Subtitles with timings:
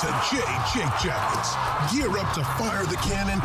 [0.00, 0.36] to J.
[0.72, 1.56] Jake Jackets.
[1.92, 3.40] Gear up to fire the cannon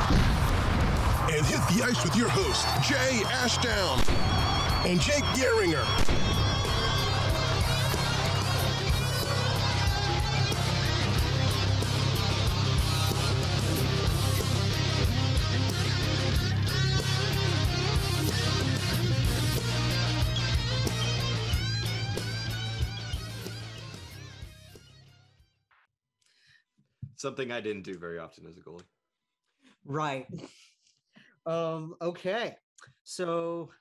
[1.32, 4.00] and hit the ice with your host, Jay Ashdown
[4.86, 6.33] and Jake Garringer.
[27.24, 28.84] Something I didn't do very often as a goalie.
[29.86, 30.28] Right.
[31.46, 32.58] Um, okay.
[33.06, 33.72] So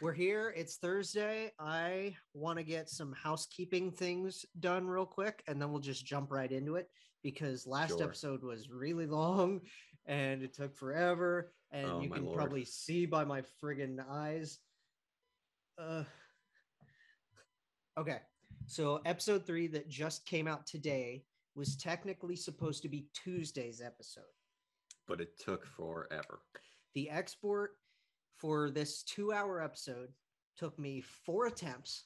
[0.00, 0.54] we're here.
[0.56, 1.50] It's Thursday.
[1.58, 6.30] I want to get some housekeeping things done real quick and then we'll just jump
[6.30, 6.88] right into it
[7.24, 8.04] because last Sure.
[8.04, 9.62] episode was really long
[10.06, 11.52] and it took forever.
[11.72, 12.36] And Oh, you can lord.
[12.38, 14.60] probably see by my friggin' eyes.
[15.76, 16.04] Uh,
[17.98, 18.18] okay.
[18.68, 21.24] So episode three that just came out today
[21.56, 24.22] was technically supposed to be Tuesday's episode.
[25.08, 26.40] But it took forever.
[26.94, 27.72] The export
[28.36, 30.10] for this two hour episode
[30.58, 32.04] took me four attempts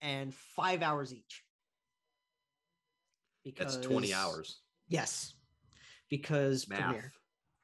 [0.00, 1.42] and five hours each.
[3.56, 4.60] That's 20 hours.
[4.88, 5.34] Yes.
[6.08, 6.80] Because Math.
[6.82, 7.12] Premiere,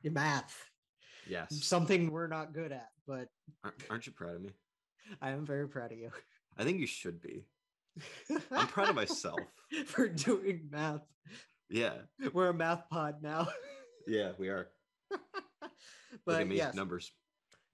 [0.05, 0.70] math,
[1.28, 1.64] Yes.
[1.64, 3.28] something we're not good at, but
[3.90, 4.50] Aren't you proud of me?
[5.20, 6.11] I am very proud of you.
[6.56, 7.44] I think you should be.
[8.50, 9.41] I'm proud of myself.
[9.86, 11.02] for doing math.
[11.69, 11.94] Yeah.
[12.33, 13.48] We're a math pod now.
[14.08, 14.69] Yeah, we are.
[16.24, 17.11] But yes, numbers.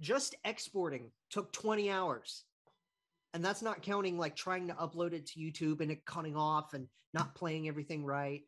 [0.01, 2.45] just exporting took 20 hours.
[3.35, 6.73] And that's not counting like trying to upload it to YouTube and it cutting off
[6.73, 8.41] and not playing everything right.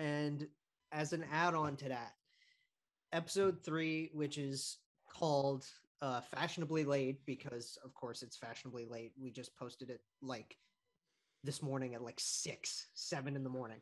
[0.00, 0.48] And
[0.90, 2.14] as an add on to that,
[3.12, 5.64] episode three, which is called
[6.02, 9.12] uh, Fashionably Late, because of course it's fashionably late.
[9.18, 10.56] We just posted it like
[11.44, 13.78] this morning at like six, seven in the morning.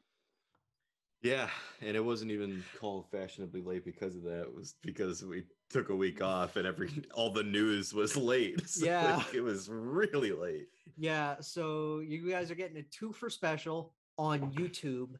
[1.22, 1.48] Yeah,
[1.82, 4.42] and it wasn't even called fashionably late because of that.
[4.42, 8.60] It was because we took a week off and every all the news was late.
[8.68, 9.16] So, Yeah.
[9.16, 10.68] like, it was really late.
[10.96, 15.14] Yeah, so you guys are getting a two for special on YouTube,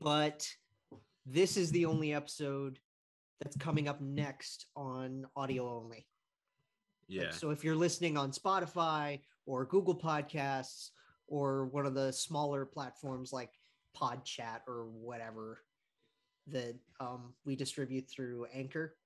[0.00, 0.48] but
[1.26, 2.78] this is the only episode
[3.40, 6.06] that's coming up next on audio only.
[7.12, 7.30] Like, Yeah.
[7.32, 10.90] so if you're listening on Spotify or Google Podcasts
[11.26, 13.50] or one of the smaller platforms like
[13.96, 15.62] PodChat or whatever
[16.48, 18.96] that um, we distribute through Anchor,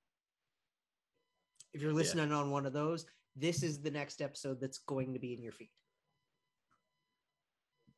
[1.75, 5.19] if you're listening on one of those, this is the next episode that's going to
[5.19, 5.71] be in your feed.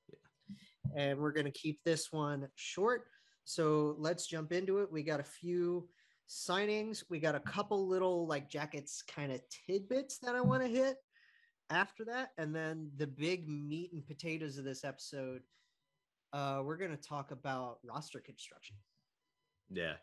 [0.09, 0.97] Yeah.
[0.97, 3.05] And we're going to keep this one short.
[3.45, 4.91] So let's jump into it.
[4.91, 5.89] We got a few
[6.29, 7.03] signings.
[7.09, 10.97] We got a couple little like jackets kind of tidbits that I want to hit
[11.71, 12.31] after that.
[12.39, 15.43] And then the big meat and potatoes of this episode,
[16.33, 18.77] uh, we're going to talk about roster construction
[19.71, 19.95] Yeah.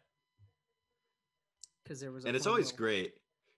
[1.84, 3.14] because there was a and it's always little- great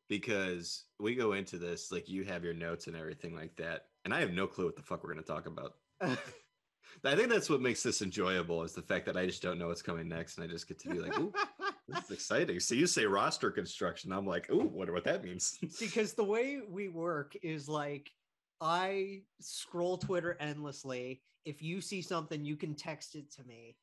[0.09, 4.13] because we go into this like you have your notes and everything like that and
[4.13, 7.49] i have no clue what the fuck we're going to talk about i think that's
[7.49, 10.37] what makes this enjoyable is the fact that i just don't know what's coming next
[10.37, 11.33] and i just get to be like ooh
[11.87, 15.57] this is exciting so you say roster construction i'm like ooh wonder what that means
[15.79, 18.11] because the way we work is like
[18.59, 21.21] I scroll Twitter endlessly.
[21.45, 23.77] If you see something, you can text it to me.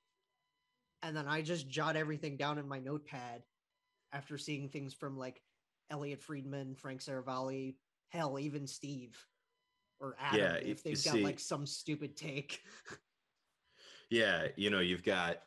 [1.02, 3.42] And then I just jot everything down in my notepad
[4.12, 5.40] after seeing things from like
[5.90, 7.76] Elliotte Friedman, Frank Seravalli,
[8.08, 9.16] hell, even Steve
[10.00, 12.60] or Adam Yeah, if they've got see- like some stupid take.
[14.10, 15.38] yeah you know you've got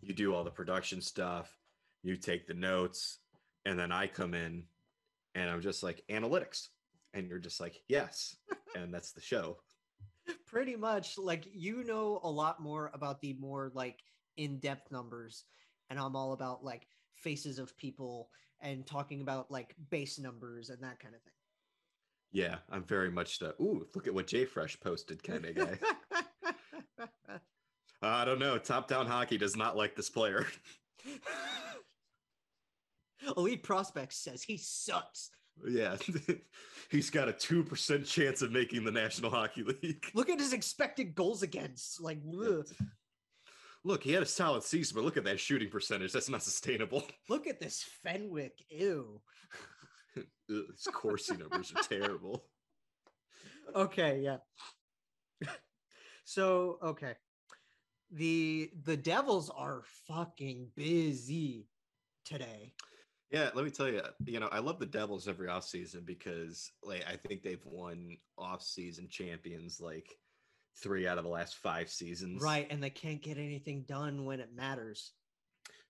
[0.00, 1.54] you do all the production stuff
[2.06, 3.18] you take the notes
[3.64, 4.64] and then i come in
[5.34, 6.68] and i'm just like analytics
[7.14, 8.36] and you're just like yes
[8.76, 9.56] and that's the show
[10.44, 14.02] Pretty much like you know a lot more about the more like
[14.36, 15.44] in-depth numbers
[15.90, 18.30] and I'm all about like faces of people
[18.60, 21.32] and talking about like base numbers and that kind of thing.
[22.32, 25.78] Yeah, I'm very much the ooh, look at what JFresh posted kind of guy.
[28.02, 28.58] I don't know.
[28.58, 30.46] Top down hockey does not like this player.
[33.26, 35.30] Oh, Elite Prospects says he sucks.
[35.68, 35.96] yeah.
[36.90, 40.06] He's got a 2% chance of making the National Hockey League.
[40.14, 42.00] Look at his expected goals against.
[42.00, 42.66] Like, ugh.
[43.84, 46.10] Look, he had a solid season, but look at that shooting percentage.
[46.10, 47.04] That's not sustainable.
[47.28, 48.58] look at this Fenwick.
[48.68, 49.20] Ew.
[50.48, 52.46] His Corsi numbers are terrible.
[53.76, 54.38] Okay, yeah.
[56.24, 57.14] so, okay.
[58.10, 61.68] The the Devils are fucking busy
[62.24, 62.72] today.
[63.30, 67.04] Yeah, let me tell you, you know, I love the Devils every offseason because like
[67.08, 70.16] I think they've won offseason champions like
[70.80, 72.42] three out of the last five seasons.
[72.42, 75.12] Right, and they can't get anything done when it matters.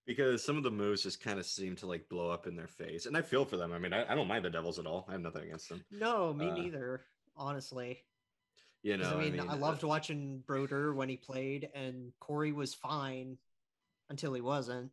[0.07, 2.69] Because some of the moves just kind of seem to like blow up in their
[2.69, 3.07] face.
[3.07, 3.73] And I feel for them.
[3.73, 5.05] I mean, I, I don't mind the Devils at all.
[5.09, 5.85] I have nothing against them.
[5.91, 7.03] No, me Uh, neither,
[7.37, 8.05] honestly.
[8.83, 12.73] You know, I, mean, I uh, loved watching Brodeur when he played, and Cory was
[12.73, 13.37] fine
[14.09, 14.93] until he wasn't.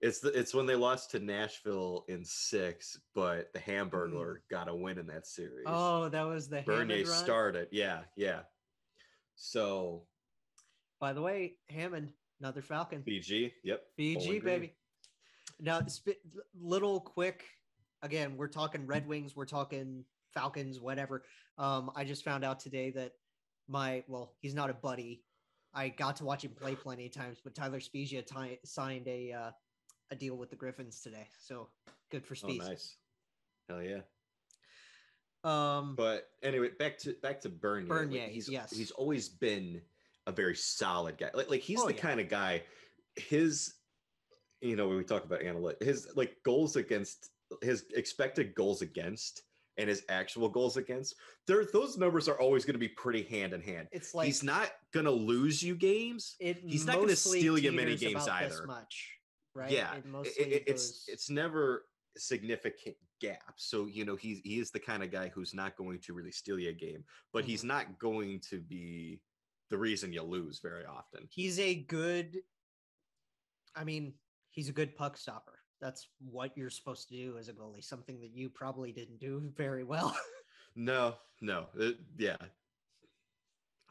[0.00, 4.74] It's the, it's when they lost to Nashville in six, but the Hamburglar got a
[4.74, 5.66] win in that series.
[5.66, 5.72] Mm.
[5.72, 7.68] Oh, that was the Bernier started.
[7.70, 8.40] Yeah, yeah.
[9.34, 10.04] So
[11.00, 13.02] By the way, Hammond, another Falcon.
[13.06, 13.82] BG, yep.
[13.98, 14.74] BG, baby.
[15.60, 16.20] Now, sp-
[16.58, 17.44] little quick.
[18.02, 19.36] Again, we're talking Red Wings.
[19.36, 20.80] We're talking Falcons.
[20.80, 21.24] Whatever.
[21.58, 23.12] Um, I just found out today that
[23.68, 25.22] my well, he's not a buddy.
[25.74, 29.32] I got to watch him play plenty of times, but Tyler Spezia ti- signed a
[29.32, 29.50] uh,
[30.10, 31.28] a deal with the Griffins today.
[31.38, 31.68] So
[32.10, 32.96] good for Oh, nice.
[33.68, 34.00] Hell yeah.
[35.42, 37.88] Um, But anyway, back to back to Bernier.
[37.88, 38.70] like, Bernier, he's yes.
[38.76, 39.80] he's always been
[40.26, 41.30] a very solid guy.
[41.34, 42.00] Like like he's Oh, the yeah.
[42.00, 42.62] kind of guy.
[43.16, 43.74] His,
[44.60, 47.30] you know, when we talk about analytics, his like goals against
[47.62, 49.42] his expected goals against
[49.78, 51.14] and his actual goals against,
[51.46, 53.88] there those numbers are always going to be pretty hand in hand.
[53.92, 56.36] it's like he's not going to lose you games.
[56.38, 58.66] he's not gonna steal you many games either.
[58.66, 59.16] much,
[59.54, 59.70] right?
[59.70, 61.86] Yeah, it It- mostly it- it's goes- it's never
[62.16, 63.54] significant gap.
[63.56, 66.32] So you know he's he is the kind of guy who's not going to really
[66.32, 67.66] steal you a game, but he's Mhm.
[67.68, 69.20] not going to be
[69.70, 71.28] the reason you lose very often.
[71.30, 72.42] he's a good
[73.76, 74.18] i mean
[74.50, 78.18] he's a good puck stopper that's what you're supposed to do as a goalie something
[78.20, 80.16] that you probably didn't do very well
[80.74, 82.36] No, no, it- yeah.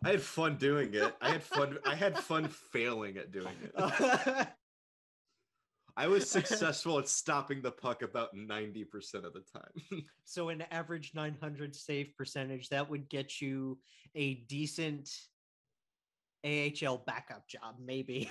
[0.04, 1.14] I had fun doing it.
[1.22, 1.78] I had fun.
[1.86, 3.74] I had fun failing at doing it.
[6.00, 10.06] I was successful at stopping the puck about ninety percent of the time.
[10.24, 13.78] so an average 900 save percentage that would get you
[14.16, 15.10] a decent
[16.46, 18.30] ahl backup job maybe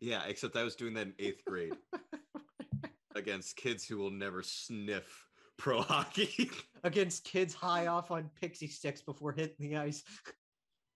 [0.00, 1.74] yeah, except I was doing that in eighth grade
[3.16, 6.48] against kids who will never sniff pro hockey.
[6.84, 10.04] against kids high off on pixie sticks before hitting the ice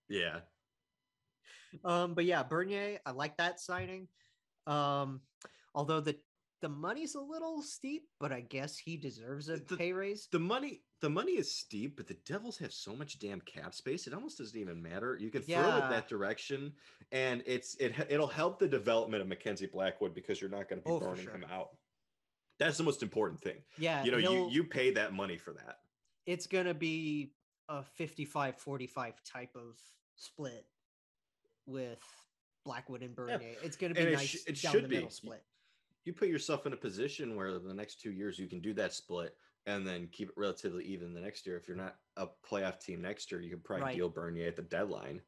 [0.09, 0.39] yeah.
[1.83, 4.07] Um, but yeah, Bernier, I like that signing.
[4.67, 5.21] Um,
[5.75, 6.17] although the
[6.61, 10.27] the money's a little steep, but I guess he deserves a The- pay raise.
[10.31, 14.07] The money the money is steep, but the Devils have so much damn cap space.
[14.07, 15.17] It almost doesn't even matter.
[15.19, 15.85] You can throw Yeah.
[15.87, 16.73] it that direction
[17.11, 20.85] and it's it it'll help the development of Mackenzie Blackwood because you're not going to
[20.87, 21.33] be Oh, burning sure.
[21.35, 21.75] him out.
[22.59, 23.61] That's the most important thing.
[23.77, 25.79] Yeah, You know, you you pay that money for that.
[26.25, 27.33] it's gonna be
[27.67, 29.77] a 55-45 type of
[30.15, 30.65] split
[31.65, 31.99] with
[32.65, 33.55] Blackwood and Bernier.
[33.63, 35.09] It's gonna be And it nice sh- it down should the be.
[35.09, 35.43] split.
[36.05, 38.93] You put yourself in a position where the next 2 years you can do that
[38.93, 41.55] split and then keep it relatively even the next year.
[41.57, 43.95] If you're not a playoff team next year, you could probably Right.
[43.95, 45.21] deal Bernier at the deadline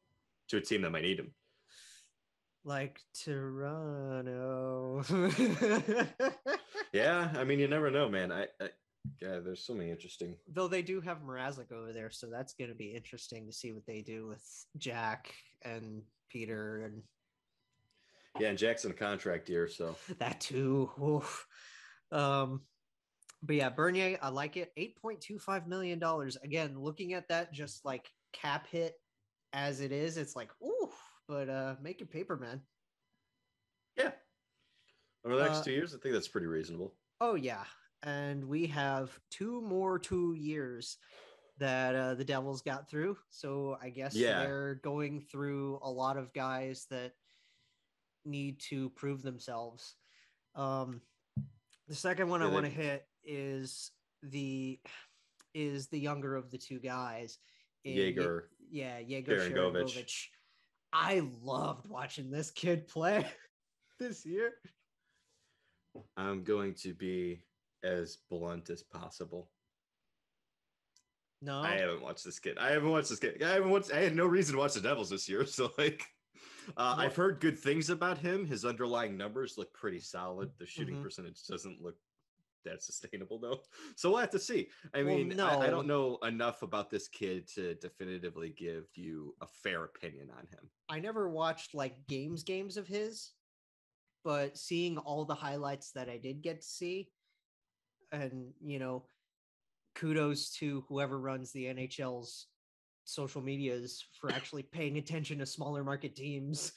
[0.48, 1.34] to a team that might need him.
[2.64, 5.02] Like Toronto.
[6.92, 8.32] Yeah, I mean, you never know, man.
[8.32, 8.70] I, I
[9.20, 10.36] yeah, there's so many interesting.
[10.48, 13.72] Though they do have Mrazek over there, so that's going to be interesting to see
[13.72, 14.42] what they do with
[14.78, 17.02] Jack and Peter and
[18.40, 20.90] Yeah, and Jackson a contract year, so that too.
[21.02, 21.46] Oof.
[22.12, 22.62] Um,
[23.42, 24.72] but yeah, Bernier, I like it.
[24.76, 26.36] Eight point two five million dollars.
[26.42, 28.94] Again, looking at that, just like cap hit
[29.52, 30.90] as it is, it's like ooh.
[31.28, 32.60] But uh, make your paper, man.
[33.96, 34.12] yeah.
[35.24, 36.94] Over the next Uh, two years, I think that's pretty reasonable.
[37.20, 37.64] Oh yeah,
[38.02, 40.98] and we have two more two years
[41.58, 43.16] that uh, the Devils got through.
[43.30, 44.44] So I guess Yeah.
[44.44, 47.12] they're going through a lot of guys that
[48.26, 49.94] need to prove themselves.
[50.54, 51.00] Um,
[51.88, 53.90] the second one Yeah, I want to hit is
[54.22, 54.78] the
[55.54, 57.38] is the younger of the two guys.
[57.84, 58.50] Yegor.
[58.70, 59.38] yeah, Yegor.
[59.38, 60.26] Sharangovich.
[60.92, 63.26] I loved watching this kid play
[63.98, 64.52] this year.
[66.16, 67.42] I'm going to be
[67.84, 69.50] as blunt as possible.
[71.42, 72.58] No, I haven't watched this kid.
[72.58, 73.42] I haven't watched this kid.
[73.42, 73.92] I haven't watched.
[73.92, 75.44] I had no reason to watch the Devils this year.
[75.46, 76.02] So like,
[76.76, 78.44] uh, I've heard good things about him.
[78.46, 80.50] His underlying numbers look pretty solid.
[80.58, 81.02] The shooting Mhm.
[81.02, 81.96] percentage doesn't look
[82.64, 83.62] that sustainable though.
[83.96, 84.70] So we'll have to see.
[84.92, 89.36] I Well, mean, I, I don't know enough about this kid to definitively give you
[89.40, 90.70] a fair opinion on him.
[90.88, 93.32] I never watched like games games of his,
[94.24, 97.12] but seeing all the highlights that I did get to see,
[98.12, 99.06] and you know,
[99.94, 102.48] kudos to whoever runs the NHL's
[103.06, 106.72] social medias for actually paying attention to smaller market teams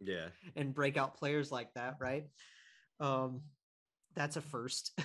[0.00, 0.28] Yeah.
[0.56, 2.24] and breakout players like that, right?
[2.98, 3.42] Um,
[4.16, 4.98] that's a first.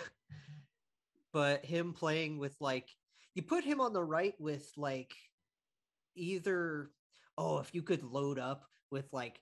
[1.34, 2.90] but him playing with like
[3.36, 5.14] you put him on the right with like
[6.16, 6.90] either
[7.38, 9.40] oh, if you could load up with like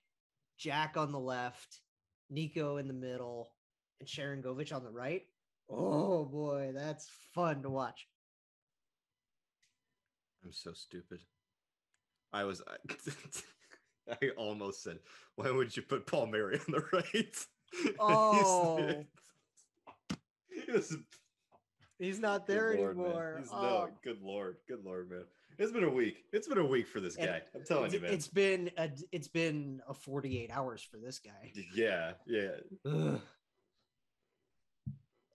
[0.58, 1.80] Jack on the left,
[2.30, 3.52] Nico in the middle,
[4.00, 5.24] and Sharangovich on the right.
[5.70, 8.08] Oh boy, that's fun to watch.
[10.48, 11.20] I'm so stupid.
[12.32, 12.62] I was.
[12.66, 15.00] I, I almost said,
[15.36, 17.48] "Why would you put Palmieri on the right?" He's-
[18.00, 19.04] Oh.
[20.50, 20.96] he was-
[22.00, 23.36] He's not there lord, anymore.
[23.40, 23.62] He's- Oh.
[23.62, 25.24] No, good lord, good lord, man.
[25.58, 26.24] It's been a week.
[26.32, 27.42] It's been a week for this And guy.
[27.54, 28.14] I'm telling it's, you, man.
[28.14, 31.52] it's been a it's been a 48 hours for this guy.
[31.76, 32.52] Yeah, yeah,
[32.86, 33.20] Ugh.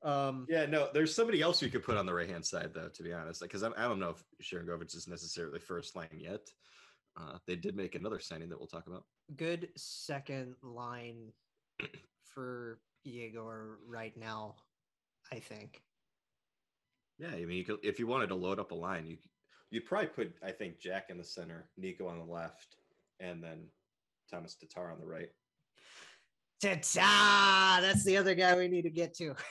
[0.04, 0.66] Um, yeah.
[0.66, 2.88] No, there's somebody else you could put on the right hand side though.
[2.88, 6.48] To be honest, because I, I don't know if Sharangovich is necessarily first line yet.
[7.16, 9.04] Uh, they did make another signing that we'll talk about.
[9.36, 11.30] good second line
[12.24, 14.54] for Igor right now,
[15.30, 15.82] I think.
[17.18, 19.18] Yeah, I mean, you could if you wanted to load up a line, you
[19.70, 22.76] you'd probably put I think Jack in the center, Nico on the left,
[23.20, 23.68] and then
[24.30, 25.28] Tomas Tatar on the right.
[26.60, 27.78] Ta-ta!
[27.80, 29.34] That's the other guy we need to get to.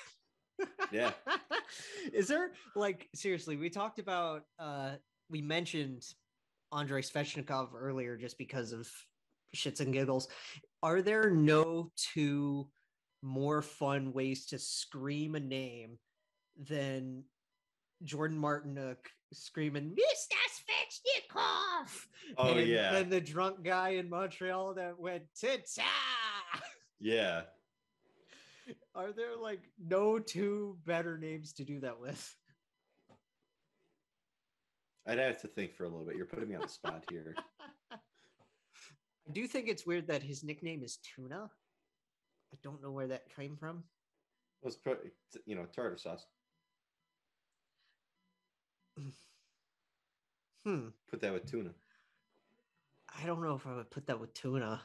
[0.92, 1.12] Yeah.
[2.14, 3.56] Is there like seriously?
[3.56, 4.92] We talked about uh
[5.30, 6.04] we mentioned
[6.74, 8.90] Andrei Svechnikov earlier just because of
[9.56, 10.28] shits and giggles.
[10.84, 12.68] Are there no two
[13.22, 15.98] more fun ways to scream a name
[16.58, 17.24] than
[18.04, 18.98] Jordan Martinook
[19.34, 21.36] screaming Mr.
[21.38, 22.06] Svechnikov?
[22.38, 26.62] Oh and, yeah, And the drunk guy in Montreal that went ta-ta!
[27.00, 27.42] yeah.
[28.96, 32.36] Are there like no two better names to do that with?
[35.08, 36.16] I'd have to think for a little bit.
[36.16, 37.36] You're putting me on the spot here.
[37.92, 41.50] I do think it's weird that his nickname is Tuna.
[42.54, 43.84] I don't know where that came from.
[44.64, 45.00] Let's put
[45.46, 46.26] you know tartar sauce.
[50.66, 50.90] Hmm.
[51.10, 51.72] Put that with tuna.
[53.20, 54.82] I don't know if I would put that with tuna.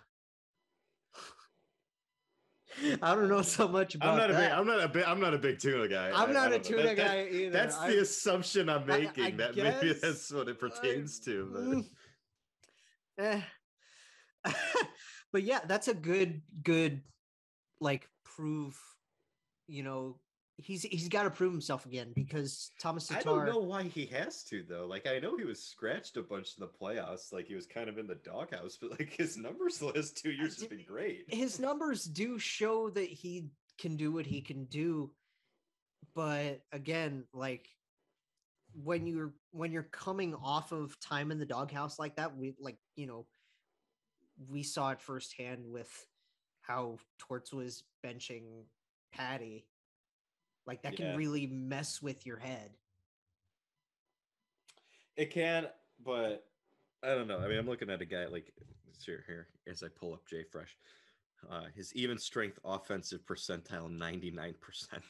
[3.02, 4.50] I don't know so much about I'm not a big.
[4.52, 5.04] I'm not a big.
[5.04, 6.10] I'm not a big tuna guy.
[6.10, 7.50] I'm I- not I a tuna That- that- guy either.
[7.50, 9.36] That's I- the assumption I'm making.
[9.38, 11.50] that maybe that's what it pertains to.
[11.52, 11.86] But Mm.
[13.18, 13.40] Eh.
[15.32, 17.02] but yeah, that's a good, good,
[17.80, 18.78] like prove.
[19.68, 20.20] You know,
[20.56, 24.42] he's he's got to prove himself again because Tomas I don't know why he has
[24.44, 24.86] to though.
[24.86, 27.32] Like I know he was scratched a bunch in the playoffs.
[27.32, 30.30] Like he was kind of in the doghouse, but like his numbers the last two
[30.30, 31.24] years has been great.
[31.28, 33.46] his numbers do show that he
[33.78, 35.10] can do what he can do
[36.16, 37.68] but again like
[38.72, 42.78] when you're when you're coming off of time in the doghouse like that we like
[42.96, 43.26] you know
[44.50, 46.06] we saw it firsthand with
[46.62, 48.64] how torts was benching
[49.12, 49.66] patty
[50.66, 51.10] like that Yeah.
[51.10, 52.76] can really mess with your head
[55.16, 55.68] It can,
[56.04, 56.46] but
[57.02, 57.38] I don't know.
[57.38, 58.52] I mean, I'm looking at a guy like
[59.04, 60.68] here, here as I pull up JFresh.
[61.50, 64.54] Uh, his even strength offensive percentile 99%.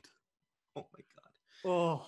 [0.78, 1.30] Oh my god.
[1.64, 2.06] oh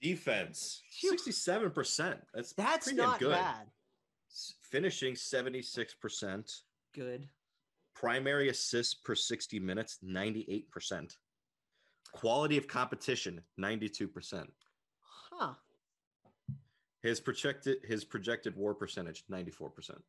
[0.00, 2.18] Defense 67%.
[2.32, 3.32] That's that's pretty not good.
[3.32, 3.66] bad
[4.62, 6.62] Finishing 76%.
[6.94, 7.28] good
[7.94, 11.14] Primary assists per 60 minutes 98%.
[12.12, 14.46] Quality of competition 92%.
[15.30, 15.54] huh
[17.02, 20.00] His projected his projected war percentage 94%.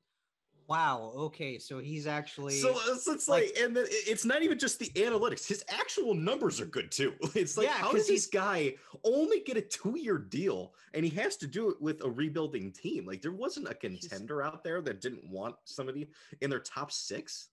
[0.67, 1.13] Wow.
[1.15, 4.77] Okay, so he's actually So it's, it's like- like, and the, it's not even just
[4.77, 5.47] the analytics.
[5.47, 7.13] His actual numbers are good too.
[7.35, 11.37] It's like, Yeah, how does this guy only get a two-year deal, and he has
[11.37, 13.05] to do it with a rebuilding team?
[13.07, 16.07] Like, there wasn't a contender out there that didn't want somebody
[16.41, 17.47] in their top six.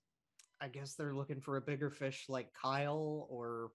[0.61, 3.71] I guess they're looking for a bigger fish like Kyle or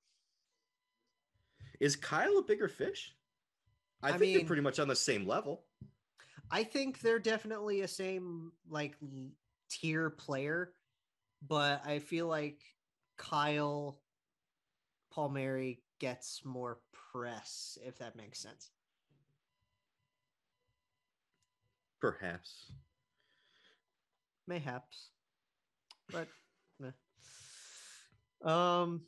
[1.80, 3.16] Is Kyle a bigger fish?
[4.04, 5.64] I, I think mean- they're pretty much on the same level.
[6.50, 8.98] I think they're definitely a same like
[9.70, 10.74] tier player,
[11.48, 12.60] but I feel like
[13.18, 14.02] Kyle
[15.14, 18.72] Palmieri gets more press if that makes sense.
[22.02, 22.72] Perhaps.
[24.48, 25.10] Mayhaps.
[26.12, 26.28] But
[28.44, 29.02] um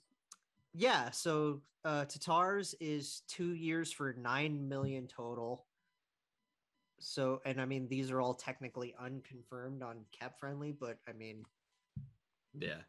[0.74, 5.68] yeah, so uh Tatars is 2 years for 9 million total.
[7.00, 11.46] So and I mean these are all technically unconfirmed on CapFriendly, but I mean
[12.53, 12.82] Yeah.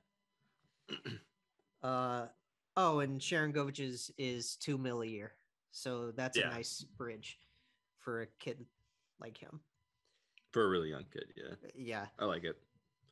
[1.83, 2.29] uh
[2.77, 5.33] oh and Sharangovich's is 2 mil a year.
[5.73, 6.49] So that's Yeah.
[6.49, 7.41] a nice bridge
[7.99, 8.67] for a kid
[9.19, 9.61] like him.
[10.53, 11.55] For a really young kid, yeah.
[11.75, 12.57] Yeah, I like it.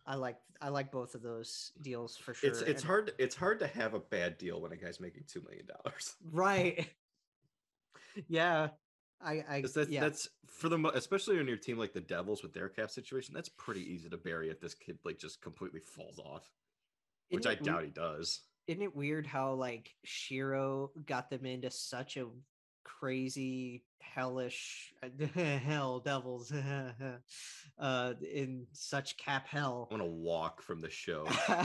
[0.07, 2.51] I like I like both of those deals for sure.
[2.51, 5.25] It's it's and- hard it's hard to have a bad deal when a guy's making
[5.29, 6.15] two million dollars.
[6.33, 6.89] Right.
[8.29, 8.69] yeah.
[9.25, 10.01] I I That's, yeah.
[10.01, 13.35] that's for the especially on your team like the Devils with their cap situation.
[13.35, 16.49] That's pretty easy to bury if this kid like just completely falls off,
[17.31, 18.41] which I doubt he does.
[18.67, 22.27] Isn't it weird how like Shero got them into such a
[22.85, 24.93] crazy hellish
[25.35, 26.53] hell devils
[27.79, 29.89] uh in such cap hell.
[29.91, 31.27] I want to walk from the show.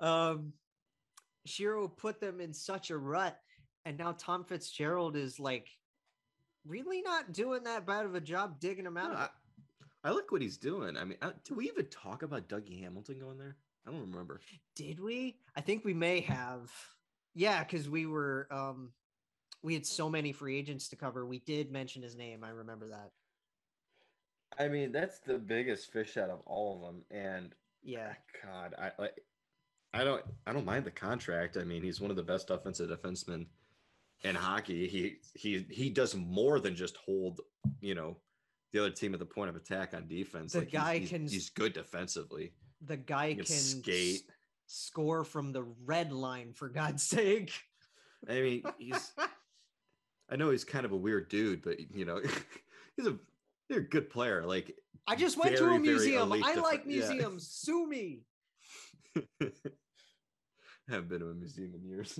[0.00, 0.52] um
[1.46, 3.38] Shero put them in such a rut
[3.84, 5.68] and now Tom Fitzgerald is like
[6.66, 9.12] really not doing that bad of a job digging them out.
[9.12, 9.28] No, of I.
[10.04, 10.96] I like what he's doing.
[10.96, 13.56] I mean, uh, did we even talk about Dougie Hamilton going there?
[13.86, 14.40] I don't remember.
[14.76, 15.36] Did we?
[15.56, 16.70] I think we may have.
[17.38, 18.90] Yeah, because we were um
[19.62, 21.24] we had so many free agents to cover.
[21.24, 22.42] We did mention his name.
[22.42, 23.12] I remember that.
[24.58, 28.14] I mean, that's the biggest fish out of all of them, and Yeah.
[28.42, 29.14] God, I like.
[29.94, 30.24] I don't.
[30.48, 31.56] I don't mind the contract.
[31.56, 33.46] I mean, he's one of the best offensive defensemen
[34.24, 34.88] in hockey.
[34.88, 37.40] He he he does more than just hold.
[37.80, 38.16] You know,
[38.72, 40.54] the other team at the point of attack on defense.
[40.54, 42.52] The Like, he's- guy he's, can He's good defensively.
[42.80, 44.22] The guy He can, can skate.
[44.68, 47.52] Score from the red line for God's sake.
[48.28, 49.12] I mean, he's.
[50.30, 52.20] I know he's kind of a weird dude, but you know,
[52.96, 53.16] he's a
[53.68, 54.44] you're a good player.
[54.44, 54.76] Like
[55.06, 56.32] I just went to a museum.
[56.32, 56.98] I like yeah.
[56.98, 57.48] museums.
[57.48, 58.20] Sue me.
[60.88, 62.18] haven't been to a museum in years.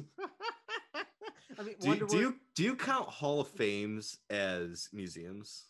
[1.58, 5.64] I mean, Do, do you do you count Hall of Fames as museums?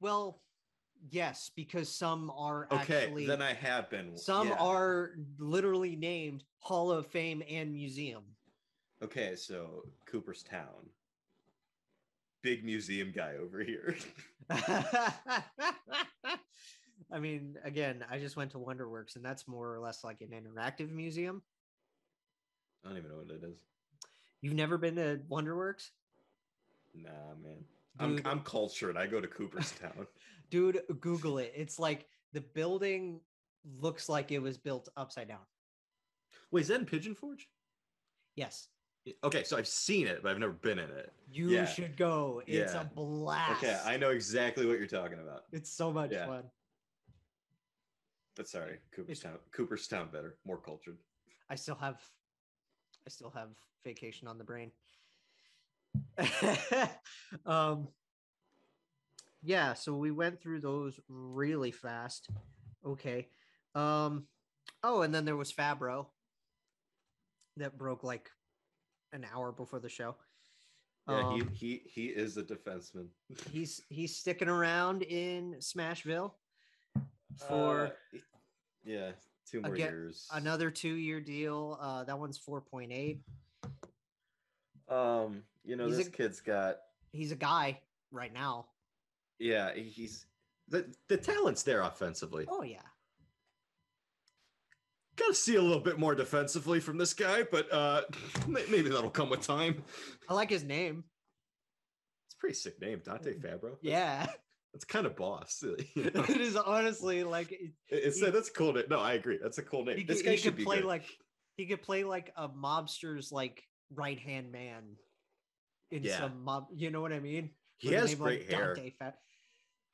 [0.00, 0.40] Well,
[1.10, 4.16] yes, because some are Okay, actually then I have been.
[4.16, 4.54] some yeah.
[4.54, 8.22] are literally named Hall of Fame and Museum.
[9.02, 10.88] Okay, so Cooperstown,
[12.42, 13.96] big museum guy over here.
[17.12, 20.30] I mean, again, I just went to Wonderworks, and that's more or less like an
[20.30, 21.42] interactive museum.
[22.84, 23.56] I don't even know what it is.
[24.40, 25.90] You've never been to Wonderworks,
[26.94, 27.10] Nah,
[27.42, 27.64] man.
[27.98, 28.96] I'm I'm cultured.
[28.96, 30.06] I go to Cooperstown.
[30.50, 30.82] dude?
[31.00, 31.52] Google it.
[31.56, 33.20] It's like the building
[33.80, 35.40] looks like it was built upside down.
[36.50, 37.48] Wait, is that in Pigeon Forge?
[38.36, 38.68] Yes,
[39.22, 41.12] Okay, so I've seen it, but I've never been in it.
[41.30, 41.66] you Yeah.
[41.66, 42.42] should go.
[42.46, 42.80] It's Yeah.
[42.80, 43.62] a blast.
[43.62, 45.44] Okay, I know exactly what you're talking about.
[45.52, 46.24] It's so much Yeah.
[46.26, 46.50] fun.
[48.34, 49.38] But sorry, Cooperstown.
[49.52, 50.98] Cooperstown better, more cultured.
[51.50, 52.02] I still have
[53.06, 53.50] I still have
[53.84, 54.72] vacation on the brain.
[57.46, 57.88] um
[59.42, 62.28] yeah, so we went through those really fast.
[62.86, 63.28] Okay.
[63.74, 64.26] Um
[64.82, 66.06] oh, and then there was Fabbro
[67.56, 68.30] that broke like
[69.12, 70.16] an hour before the show.
[71.08, 73.08] Yeah, Um, he he he is a defenseman.
[73.50, 76.32] he's he's sticking around in Smashville
[77.48, 78.18] for Uh,
[78.84, 79.10] yeah,
[79.46, 80.26] two more Again, years.
[80.32, 81.78] another two-year deal.
[81.80, 83.20] Uh that one's 4.8.
[84.88, 86.76] Um, you know, He's a- this kid's got
[87.12, 88.66] He's a guy right now.
[89.38, 90.26] yeah, he's
[90.68, 92.46] the the talent's there offensively.
[92.48, 92.80] Oh yeah.
[95.16, 98.02] Got to see a little bit more defensively from this guy, but uh
[98.48, 99.84] maybe that'll come with time.
[100.28, 101.04] I like his name.
[102.26, 103.76] It's a pretty sick name, Dante Fabbro.
[103.80, 104.26] Yeah.
[104.72, 105.62] that's kind of boss.
[105.94, 106.24] you know?
[106.28, 108.74] it is honestly like it- It- It's he- that's a cool.
[108.90, 109.38] No, I agree.
[109.40, 109.98] That's a cool name.
[109.98, 110.84] he, this guy should play good.
[110.86, 111.04] like
[111.56, 113.62] he could play like a mobster's like
[113.94, 114.82] right hand man
[115.90, 116.18] in Yeah.
[116.18, 116.68] some mob.
[116.74, 117.50] You know what I mean?
[117.78, 118.76] he With has like great hair.
[118.98, 119.14] Fa-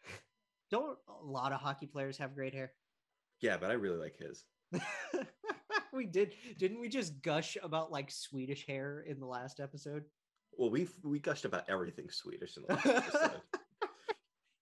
[0.70, 2.72] don't a lot of hockey players have great hair?
[3.40, 4.44] Yeah, but I really like his.
[5.92, 10.05] we did, didn't we just gush about like Swedish hair in the last episode?
[10.57, 13.40] Well, we we gushed about everything Swedish in the last episode.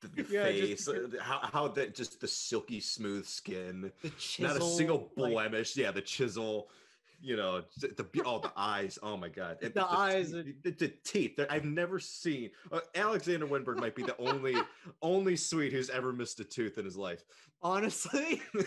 [0.01, 3.91] The, the Yeah, face, uh, because- the- how how that just the silky smooth skin,
[4.03, 5.77] The chisel, not a single like, blemish.
[5.77, 6.71] yeah, the chisel.
[7.21, 8.97] You know the, the be- oh the eyes.
[9.03, 11.35] Oh my god, And The eyes teeth- the, the teeth.
[11.37, 12.51] that I've never seen.
[12.71, 14.55] Uh, Alexander Wennberg might be the only
[15.03, 17.25] only Swede who's ever missed a tooth in his life.
[17.61, 18.41] honestly.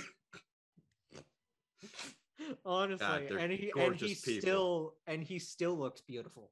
[2.66, 4.42] honestly, they're and he and he people.
[4.42, 6.52] still and he still looks beautiful.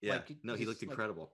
[0.00, 1.32] Yeah, Like, no, he looked like- incredible.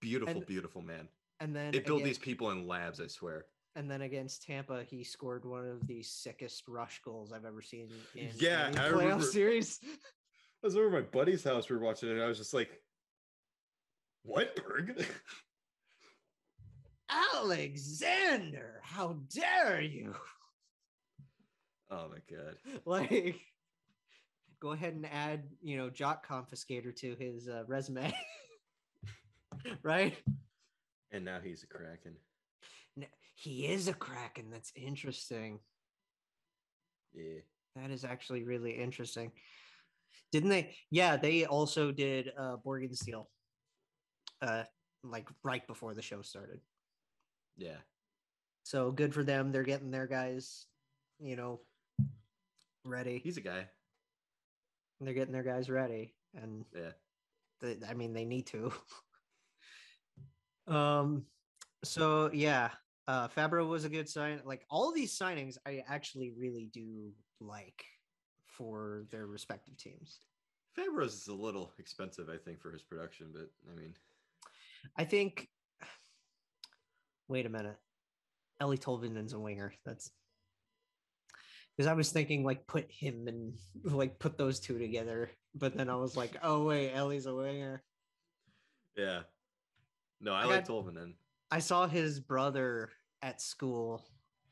[0.00, 1.08] Beautiful, And- beautiful man.
[1.40, 3.00] And then They build again- these people in labs.
[3.00, 3.46] I swear.
[3.76, 7.88] And then against Tampa, he scored one of the sickest rush goals I've ever seen
[8.14, 9.80] in Yeah, any I playoff remember- series.
[10.62, 11.68] I was over at my buddy's house.
[11.68, 12.80] We were watching it, and I was just like,
[14.26, 15.04] "Wennberg."
[17.10, 20.14] Alexander, how dare you?
[21.90, 22.56] oh my god.
[22.86, 23.36] Like,
[24.60, 28.12] go ahead and add, you know, Jock Confiscator to his uh, resume.
[29.82, 30.16] right?
[31.12, 32.14] And now he's a kraken.
[33.44, 34.48] He is a Kraken.
[34.50, 35.60] That's interesting.
[37.12, 37.40] Yeah.
[37.76, 39.32] That is actually really interesting.
[40.32, 40.74] Didn't they?
[40.90, 43.26] Yeah, they also did uh Borgensteel.
[44.40, 44.64] Uh
[45.02, 46.60] like right before the show started.
[47.58, 47.76] Yeah.
[48.62, 49.52] So good for them.
[49.52, 50.64] They're getting their guys,
[51.20, 51.60] you know,
[52.86, 53.20] ready.
[53.22, 53.68] He's a guy.
[55.02, 56.14] They're getting their guys ready.
[56.34, 56.92] And Yeah.
[57.60, 58.72] they, I mean they need to.
[60.66, 61.26] um
[61.84, 62.70] so yeah,
[63.06, 64.40] uh Fabbro was a good sign.
[64.44, 67.84] Like all these signings I actually really do like
[68.46, 70.20] for their respective teams.
[70.78, 73.94] Fabbros is a little expensive, I think, for his production, but I mean,
[74.96, 75.48] I think.
[77.28, 77.76] Wait a minute,
[78.60, 79.72] Eeli Tolvanen's a winger.
[79.86, 80.10] That's
[81.76, 85.88] because I was thinking like put him and like put those two together, but then
[85.88, 87.82] I was like, oh wait, Eeli's a winger.
[88.96, 89.20] yeah.
[90.20, 91.14] No, I, I like got- Tolvanen.
[91.54, 92.90] I saw his brother
[93.22, 94.04] at school.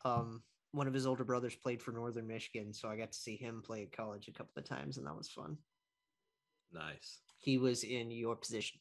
[0.04, 3.34] Um, one of his older brothers played for Northern Michigan, so I got to see
[3.34, 5.56] him play at college a couple of times, and that was fun.
[6.72, 7.18] Nice.
[7.38, 8.78] He was in your position,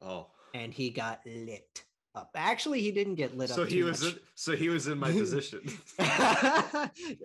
[0.00, 1.82] Oh, and he got lit
[2.14, 2.30] up.
[2.36, 3.68] Actually, he didn't get lit so up.
[3.68, 4.12] he was much.
[4.12, 5.62] in, so he was in my position.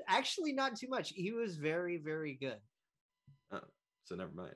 [0.08, 1.10] Actually, not too much.
[1.10, 2.58] He was very, very good.
[3.52, 3.60] Oh,
[4.04, 4.56] so never mind.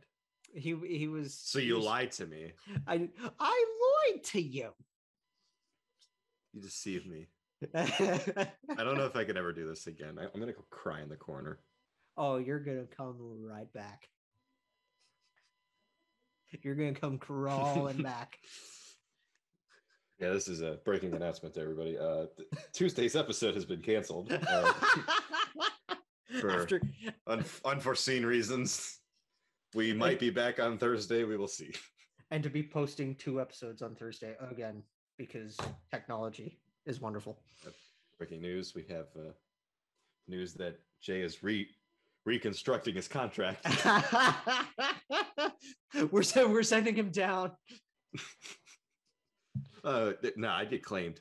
[0.55, 1.33] He he was.
[1.33, 2.53] So you was- lied to me.
[2.87, 3.65] I I
[4.11, 4.69] lied to you.
[6.53, 7.27] You deceived me.
[7.73, 10.17] I don't know if I could ever do this again.
[10.19, 11.59] I, I'm gonna go cry in the corner.
[12.17, 14.07] Oh, you're gonna come right back.
[16.61, 18.39] You're gonna come crawling back.
[20.19, 21.97] Yeah, this is a breaking announcement to everybody.
[21.97, 24.73] Uh, th- Tuesday's episode has been canceled uh,
[26.39, 26.79] for After
[27.27, 28.99] un- unforeseen reasons.
[29.75, 31.25] We might be back on Thursday.
[31.25, 31.73] We will see.
[32.31, 34.81] and to be posting two episodes on Thursday again
[35.17, 35.57] because
[35.91, 37.37] technology is wonderful.
[38.17, 39.33] Breaking news: We have uh,
[40.29, 41.67] news that Jay is re
[42.25, 43.67] reconstructing his contract.
[46.09, 47.51] we're sen- we're sending him down.
[49.83, 51.19] uh, no, I get claimed.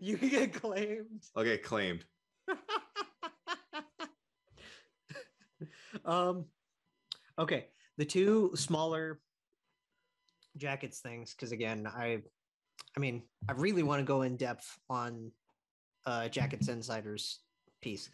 [0.00, 1.24] You can get claimed.
[1.34, 2.04] I'll get claimed.
[6.04, 6.44] um
[7.38, 9.20] okay the two smaller
[10.56, 12.18] jackets things because again i
[12.96, 15.30] i mean i really want to go in depth on
[16.06, 17.40] uh jackets insiders
[17.82, 18.08] piece.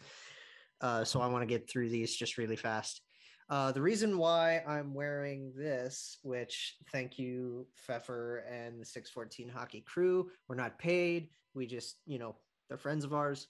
[0.81, 3.01] Uh so i want to get through these just really fast.
[3.49, 9.81] Uh the reason why i'm wearing this which thank you pfeffer and the 614 hockey
[9.81, 10.29] crew.
[10.47, 11.29] We're not paid.
[11.53, 12.35] We just you know
[12.67, 13.47] they're friends of ours.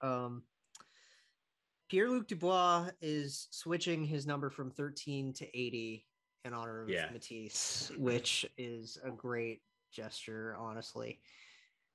[0.00, 0.42] Um
[1.88, 6.06] Pierre Luc Dubois is switching his number from 13 to 80
[6.44, 7.08] in honor of Yeah.
[7.10, 11.20] Matiss, which is a great gesture, honestly.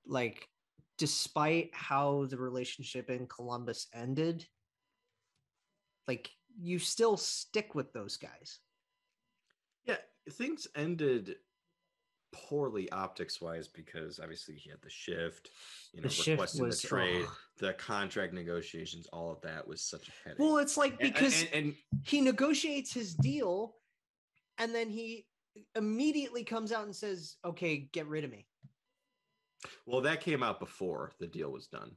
[0.05, 0.49] Like,
[0.97, 4.47] despite how the relationship in Columbus ended,
[6.07, 8.59] like, you still stick with those guys.
[9.85, 9.97] Yeah,
[10.31, 11.37] things ended
[12.33, 15.51] poorly optics wise because obviously he had the shift,
[15.93, 17.25] you know, The requesting was- the trade,
[17.59, 20.39] the contract negotiations, all of that was such a headache.
[20.39, 23.75] Well, it's like because and, and he negotiates his deal
[24.57, 25.27] and then he
[25.75, 28.47] immediately comes out and says, okay, get rid of me.
[29.85, 31.95] well, that came out before the deal was done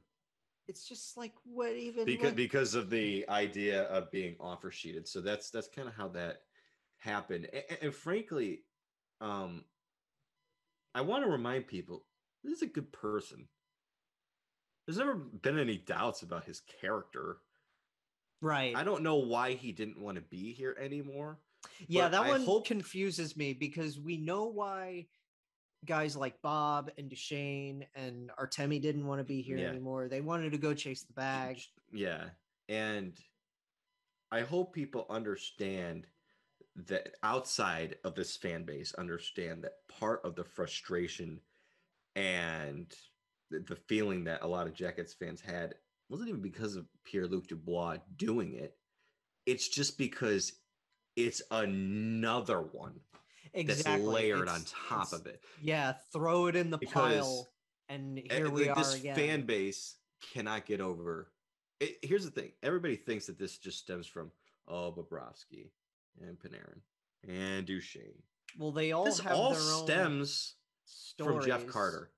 [0.67, 2.05] It's just like, what even?
[2.05, 5.07] because like- because of the idea of being offer sheeted.
[5.07, 6.43] So that's that's kind of how that
[6.99, 7.47] happened.
[7.53, 8.63] And, and frankly,
[9.21, 9.63] um,
[10.97, 12.03] I want to remind people
[12.43, 13.47] this is a good person.
[14.85, 17.37] There's never been any doubts about his character.
[18.41, 18.75] Right.
[18.75, 21.39] I don't know why he didn't want to be here anymore.
[21.87, 25.07] yeah, that I one hope- confuses me because we know why
[25.85, 29.69] guys like Bob and Duchene and Artemi didn't want to be here Yeah.
[29.69, 30.07] anymore.
[30.07, 31.59] They wanted to go chase the bag.
[31.91, 32.29] Yeah.
[32.69, 33.19] And
[34.31, 36.07] I hope people understand
[36.85, 41.39] that outside of this fan base understand that part of the frustration
[42.15, 42.93] and
[43.49, 45.75] the, feeling that a lot of Jackets fans had
[46.09, 48.75] wasn't even because of Pierre-Luc Dubois doing it.
[49.45, 50.53] It's just because
[51.15, 52.99] it's another one
[53.53, 55.41] that's layered on top of it.
[55.61, 57.47] Yeah, throw it in the Because pile,
[57.89, 59.95] and here we like, are this fan base
[60.33, 61.29] cannot get over
[61.79, 64.31] it, here's the thing everybody thinks that this just stems from
[64.67, 65.69] oh Bobrovsky
[66.21, 66.79] and Panarin
[67.27, 68.21] and Duchene.
[68.57, 70.55] well, they all this have all their own stems
[71.17, 71.67] from Jeff.
[71.67, 72.11] Carter.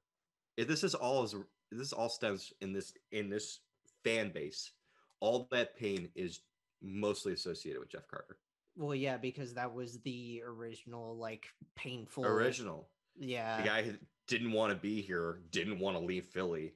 [0.58, 1.36] If this is all is
[1.72, 3.60] this all stems in this in this
[4.04, 4.72] fan base,
[5.20, 6.42] all that pain is
[6.82, 8.38] mostly associated with Jeff Carter.
[8.76, 12.88] Well, yeah, because that was the original, like painful Original.
[13.18, 13.94] Yeah, The guy who
[14.28, 16.74] didn't want to be here, didn't want to leave Philly,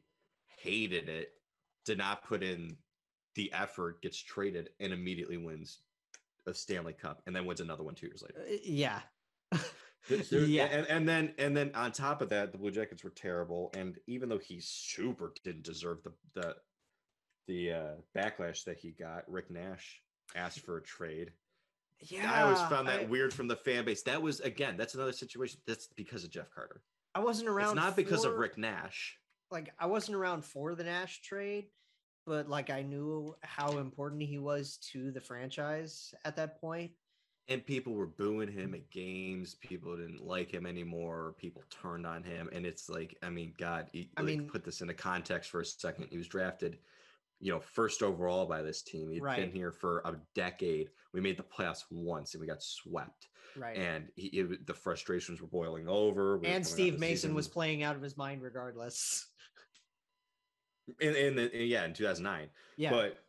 [0.57, 1.29] hated it,
[1.85, 2.75] did not put in
[3.35, 5.79] the effort, gets traded, and immediately wins
[6.47, 8.41] a Stanley Cup, and then wins another one two years later.
[8.47, 8.99] Uh, yeah,
[10.09, 10.65] there- yeah.
[10.65, 13.71] and, and then and then on top of that, the Blue Jackets were terrible.
[13.75, 16.55] And even though he super didn't deserve the the
[17.47, 20.01] the uh, backlash that he got, Rick Nash
[20.35, 21.31] asked for a trade.
[21.99, 22.31] yeah.
[22.31, 24.01] I always found that I, weird from the fan base.
[24.03, 25.59] That was again, that's another situation.
[25.67, 26.81] That's because of Jeff Carter.
[27.15, 27.77] I wasn't around.
[27.77, 29.17] It's not because of Rick Nash.
[29.51, 31.65] Like I wasn't around for the Nash trade,
[32.25, 36.91] but like I knew how important he was to the franchise at that point.
[37.49, 38.75] And people were booing him mm.
[38.75, 39.55] at games.
[39.55, 41.35] People didn't like him anymore.
[41.37, 42.49] People turned on him.
[42.53, 45.59] And it's like, I mean, God, you, I like, mean- put this into context for
[45.59, 46.07] a second.
[46.09, 46.77] He was drafted,
[47.41, 49.11] you know, first overall by this team.
[49.11, 50.89] He'd been here for a decade.
[51.11, 53.27] We made the playoffs once and we got swept.
[53.57, 53.77] Right.
[53.77, 56.37] And he, it, the frustrations were boiling over.
[56.37, 59.27] We and Steve Mason was playing out of his mind regardless.
[60.99, 62.49] In, in the, yeah, in 2009.
[62.77, 62.91] Yeah.
[62.91, 63.23] But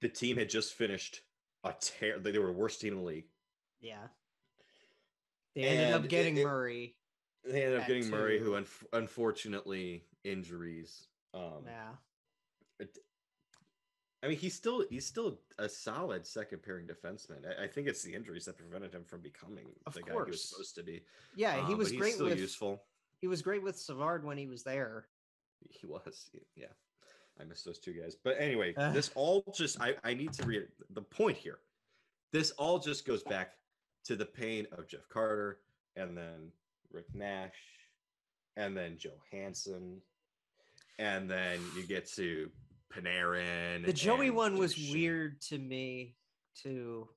[0.00, 1.20] the team had just finished
[1.64, 2.18] a tear.
[2.18, 3.26] They were the worst team in the league.
[3.80, 4.08] yeah.
[5.54, 6.96] They ended up And it- getting it- Murray.
[7.44, 8.64] They ended up getting Murray, who two.
[8.64, 11.06] unf- unfortunately injuries.
[11.32, 11.96] Um, Yeah.
[12.80, 12.98] it-
[14.22, 17.46] I mean, he's still he's still a solid second pairing defenseman.
[17.46, 20.16] I, I think it's the injuries that prevented him from becoming Of the guy he
[20.18, 20.42] was course.
[20.48, 21.04] supposed to be.
[21.36, 22.82] Yeah, he Um, was great still with useful.
[23.20, 25.06] he was great with Savard when he was there.
[25.80, 26.66] He was, yeah.
[27.40, 28.16] I miss those two guys.
[28.22, 31.58] But anyway, this all just I, I need to read the point here.
[32.32, 33.52] This all just goes back
[34.04, 35.58] to the pain of Jeff Carter
[35.96, 36.50] and then
[36.92, 37.54] Rick Nash
[38.56, 40.00] and then Joe Hansen.
[40.98, 42.50] And then you get to
[42.92, 43.84] Panarin.
[43.84, 46.14] The Joey one was weird to me
[46.60, 47.08] too.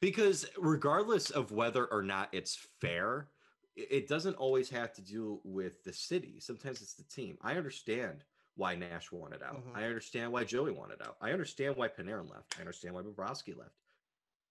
[0.00, 3.28] because regardless of whether or not it's fair
[3.76, 7.36] it doesn't always have to do with the city sometimes it's the team.
[7.42, 9.56] I understand why nash wanted out.
[9.66, 9.76] Mhm.
[9.76, 11.18] i understand why joey wanted out.
[11.20, 12.56] I understand why panarin left.
[12.56, 13.74] I understand why Bobrovsky left.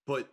[0.06, 0.30] But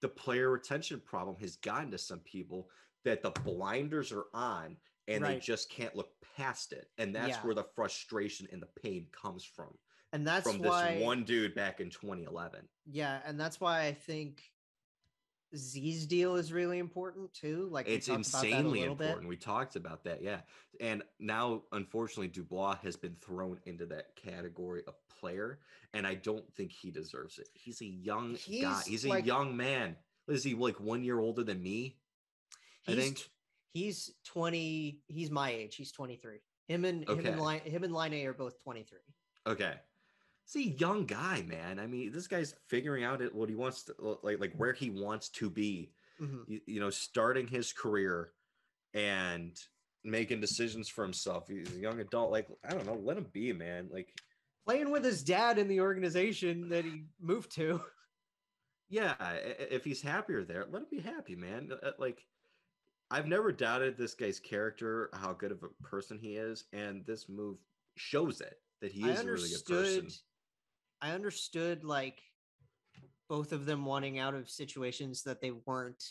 [0.00, 2.68] the player retention problem has gotten to some people
[3.04, 6.90] that the blinders are on and they just can't look past it.
[6.98, 7.42] And that's Yeah.
[7.46, 9.78] where the frustration and the pain comes from
[10.12, 13.94] And that's from why this one dude back in 2011 Yeah, and that's why I
[13.94, 14.52] think
[15.56, 17.68] Z's deal is really important too.
[17.70, 19.04] Like it's talked about that a insanely little bit.
[19.06, 19.28] important.
[19.28, 20.40] We talked about that, yeah.
[20.80, 25.58] And now, unfortunately, Dubois has been thrown into that category of player,
[25.94, 27.48] and I don't think he deserves it.
[27.54, 28.38] He's a young guy.
[28.44, 29.96] He's He's a young man.
[30.28, 31.96] Is he like one year older than me?
[32.86, 33.28] I He's think.
[33.72, 35.76] he's 20 he's my age.
[35.76, 36.38] He's 23.
[36.66, 38.98] Him and him and Laine him and Laine are both 23.
[39.46, 39.74] Okay.
[40.52, 41.78] He's a young guy, man.
[41.78, 44.90] I mean, this guy's figuring out it, what he wants to like, like where he
[44.90, 45.90] wants to be.
[46.20, 46.44] Mhm.
[46.48, 48.32] You, you know, starting his career
[48.94, 49.56] and
[50.04, 51.48] making decisions for himself.
[51.48, 52.30] He's a young adult.
[52.32, 53.88] Like, I don't know, let him be, man.
[53.92, 54.08] Like,
[54.66, 57.80] Playing with his dad in the organization that he moved to.
[58.90, 59.14] yeah
[59.70, 62.24] if he's happier there let him be happy man Uh, like
[63.10, 67.28] i've never doubted this guy's character how good of a person he is and this
[67.28, 67.58] move
[67.96, 70.08] shows it that he is a really good person
[71.00, 72.20] I understood like
[73.28, 76.02] both of them wanting out of situations that they weren't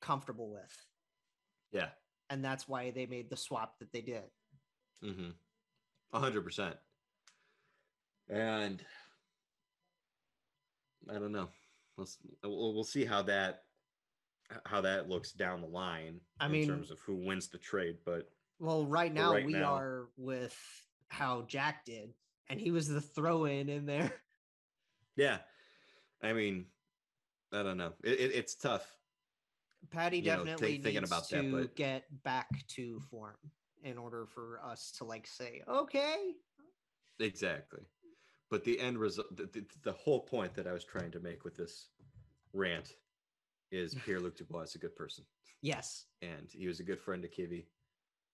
[0.00, 0.84] comfortable with.
[1.72, 1.88] yeah.
[2.30, 4.22] And that's why they made the swap that they did.
[5.04, 5.30] mm-hmm.
[6.12, 6.76] A hundred percent.
[8.28, 8.82] And
[11.08, 11.48] i don't know.
[11.96, 12.06] We'll,
[12.44, 13.62] we'll we'll see how that
[14.64, 17.96] how that looks down the line I in mean- terms of who wins the trade,
[18.04, 18.28] but
[18.60, 20.56] Well, right now right we now- are with
[21.08, 22.14] how Jack did,
[22.50, 24.12] and he was the throw in in there.
[25.16, 25.38] yeah,
[26.22, 26.66] I mean,
[27.52, 27.92] I don't know.
[28.04, 28.86] It, it, it's tough.
[29.90, 33.36] Patty You know, definitely thinking needs about to that, but- get back to form
[33.82, 36.34] in order for us to like say, okay,
[37.18, 37.80] Exactly.
[38.50, 41.44] But the end result, the, the, the whole point that I was trying to make
[41.44, 41.88] with this
[42.52, 42.94] rant
[43.70, 45.24] is Pierre Luc Dubois is a good person,
[45.62, 47.66] yes, and he was a good friend to Kivy.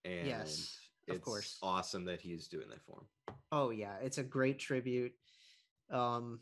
[0.05, 1.59] And Yes, of course.
[1.62, 3.37] awesome that he's doing that for him.
[3.53, 5.12] oh yeah, it's a great tribute.
[5.90, 6.40] Um,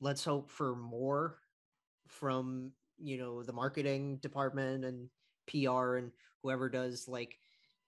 [0.00, 1.38] let's hope for more
[2.08, 5.08] from you know the marketing department and
[5.48, 7.38] PR and whoever does like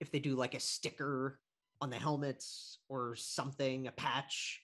[0.00, 1.40] if they do like a sticker
[1.80, 4.62] on the helmets or something, a patch.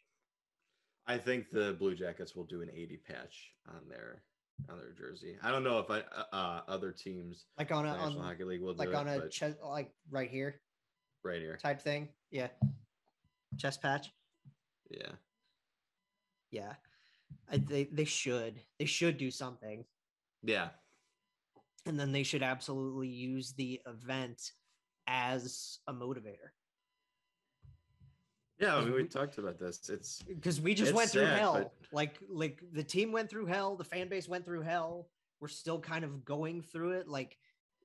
[1.06, 4.22] I think the Blue Jackets will do an 80 patch on their
[4.70, 5.36] on their jersey.
[5.42, 8.44] I don't know if I uh, uh, other teams, like on a National on, Hockey
[8.44, 10.60] League, will do like it, on a but chest like right here
[11.24, 11.56] right here.
[11.56, 12.08] type thing.
[12.30, 12.48] Yeah.
[13.58, 14.12] Chest patch.
[14.90, 15.12] Yeah,
[16.50, 16.74] yeah.
[17.50, 19.84] I, they they should they should do something.
[20.42, 20.68] Yeah,
[21.86, 24.52] and then they should absolutely use the event
[25.06, 26.50] as a motivator.
[28.58, 28.76] Yeah.
[28.76, 29.88] I mean, we talked about this.
[29.88, 31.52] It's because we just went through sad, hell.
[31.54, 33.76] but- like like the team went through hell.
[33.76, 35.08] The fan base went through hell.
[35.40, 37.08] We're still kind of going through it.
[37.08, 37.36] Like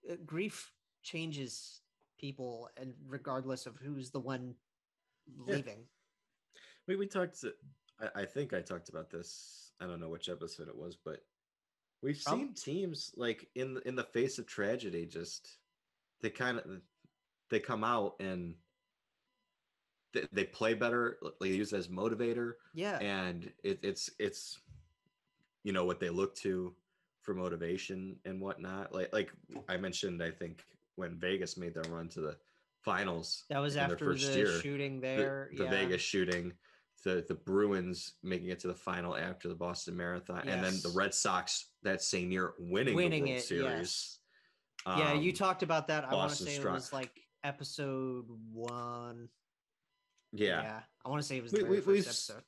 [0.09, 0.71] uh, grief
[1.03, 1.81] changes
[2.19, 4.53] people and regardless of who's the one
[5.47, 5.55] Yeah.
[5.55, 5.87] leaving
[6.87, 7.43] we we talked.
[8.01, 9.71] I, I think I talked about this.
[9.79, 11.19] I don't know which episode it was, but
[12.01, 15.59] we've seen teams like in in the face of tragedy, just
[16.21, 16.65] they kind of
[17.49, 18.55] they come out and
[20.13, 21.17] they, they play better.
[21.39, 22.53] They use it as motivator.
[22.73, 24.59] yeah and it, it's it's
[25.63, 26.73] you know what they look to
[27.21, 29.29] for motivation and whatnot like like
[29.67, 30.63] i mentioned i think
[30.99, 32.35] when vegas made their run to the
[32.83, 35.69] finals that was their after first the year, shooting the, there the yeah.
[35.69, 36.51] vegas shooting
[37.03, 40.89] the the bruins making it to the final after the boston marathon and then the
[40.95, 44.19] red sox that same year winning, winning the world it series
[44.85, 47.11] yes yeah you Um, talked about that i want to Boston say it was like
[47.43, 49.29] episode one
[50.31, 50.79] yeah, yeah.
[51.05, 52.43] i want to say it was We- the very we- first we've episode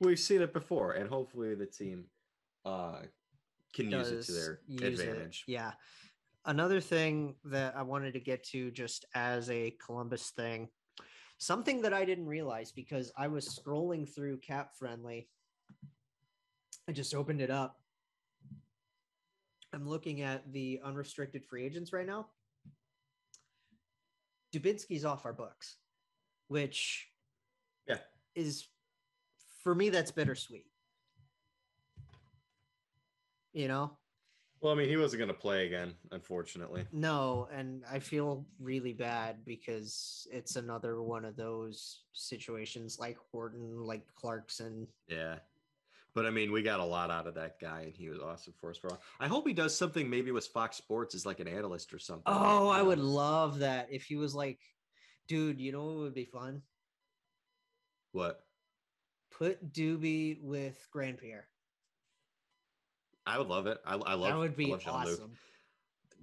[0.00, 2.04] we've seen it before and hopefully the team
[2.64, 3.00] uh
[3.74, 5.08] can use it to their use it.
[5.08, 5.72] advantage Yeah.
[6.48, 10.70] Another thing that I wanted to get to just as a Columbus thing,
[11.36, 15.28] something that I didn't realize because I was scrolling through Cap Friendly.
[16.88, 17.76] I just opened it up.
[19.74, 22.28] I'm looking at the unrestricted free agents right now.
[24.54, 25.76] Dubinsky's off our books,
[26.46, 27.08] which
[27.86, 27.98] yeah
[28.34, 28.68] is
[29.62, 30.64] for me that's bittersweet.
[33.52, 33.97] You know?
[34.60, 36.84] Well, I mean, he wasn't going to play again, unfortunately.
[36.92, 43.84] No, and I feel really bad because it's another one of those situations like Horton,
[43.84, 44.88] like Clarkson.
[45.06, 45.36] Yeah.
[46.14, 48.54] But I mean, we got a lot out of that guy, and he was awesome
[48.60, 48.90] for us for.
[48.90, 52.00] all- I hope he does something maybe with Fox Sports as like an analyst or
[52.00, 52.24] something.
[52.26, 54.58] Oh, I would um, love that if he was like,
[55.28, 56.62] dude, you know what would be fun?
[58.10, 58.40] What?
[59.30, 61.46] Put Doobie with Grand Pierre.
[63.28, 63.78] I would love it.
[63.86, 64.30] I, I love.
[64.30, 65.14] that would be love Jean-Luc.
[65.14, 65.32] awesome.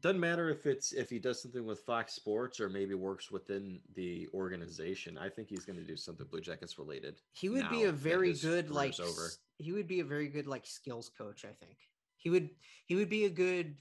[0.01, 3.79] Doesn't matter if it's if he does something with Fox Sports or maybe works within
[3.95, 5.17] the organization.
[5.17, 7.21] I think he's going to do something Blue Jackets related.
[7.31, 9.31] He would be a very good like over.
[9.57, 11.77] he would be a very good like skills coach, I think.
[12.17, 12.49] He would
[12.85, 13.75] he would be a good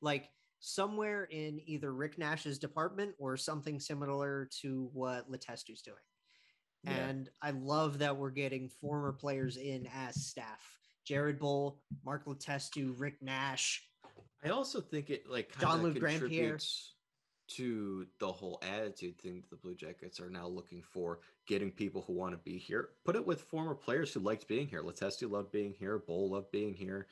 [0.00, 0.28] like
[0.60, 5.96] somewhere in either Rick Nash's department or something similar to what Letestu's doing.
[6.84, 6.92] Yeah.
[6.92, 10.77] And I love that we're getting former players in as staff.
[11.08, 13.82] Jared Boll, Mark Letestu, Rick Nash.
[14.44, 16.92] I also think it like Jean-Luc kinda contributes
[17.48, 22.02] to the whole attitude thing that the Blue Jackets are now looking for, getting people
[22.02, 22.90] who want to be here.
[23.06, 24.82] Put it with former players who liked being here.
[24.82, 25.98] Letestu loved being here.
[25.98, 27.06] Boll loved being here.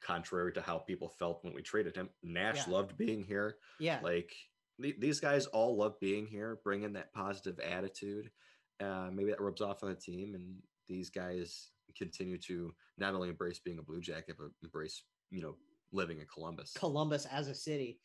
[0.00, 2.72] Contrary to how people felt when we traded him, Nash Yeah.
[2.72, 3.58] loved being here.
[3.80, 4.00] Yeah.
[4.02, 4.36] Like
[4.78, 8.30] the- these guys all love being here, bringing that positive attitude.
[8.78, 13.28] Uh, maybe that rubs off on the team, and these guys continue to not only
[13.28, 15.56] embrace being a Blue Jacket, but embrace you know
[15.92, 16.72] living in Columbus.
[16.74, 18.00] Columbus as a city.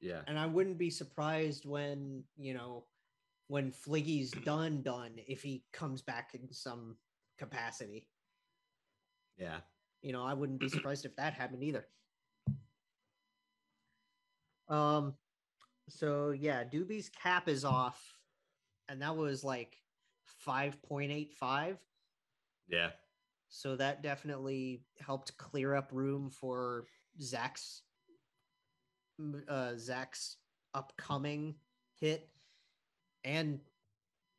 [0.00, 2.86] Yeah, And I wouldn't be surprised when, you know,
[3.46, 6.96] when Fliggy's done, done, if he comes back in some
[7.38, 8.08] capacity.
[9.38, 9.58] yeah.
[10.02, 11.86] You know, I wouldn't be surprised if that happened either.
[14.68, 15.14] Um,
[15.88, 18.02] so yeah, Doobie's cap is off,
[18.88, 19.76] and that was like
[20.44, 21.76] 5.85.
[22.68, 22.90] Yeah.
[23.54, 26.86] So that definitely helped clear up room for
[27.20, 27.82] Zach's
[29.46, 30.38] uh, Zach's
[30.72, 31.56] upcoming
[32.00, 32.30] hit
[33.24, 33.60] and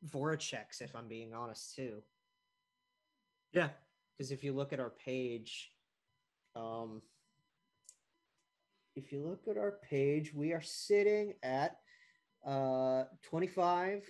[0.04, 2.02] Voracek's, if I'm being honest too.
[3.52, 3.68] Yeah.
[4.18, 5.70] Because if you look at our page,
[6.56, 7.00] um,
[8.96, 11.76] if you look at our page, we are sitting at
[12.44, 14.04] uh 25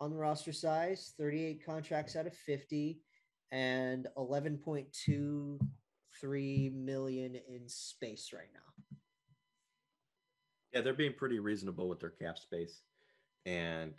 [0.00, 3.00] on the roster size, 38 contracts out of 50,
[3.52, 8.60] and 11.23 million in space right now.
[10.72, 12.82] Yeah, they're being pretty reasonable with their cap space.
[13.44, 13.94] And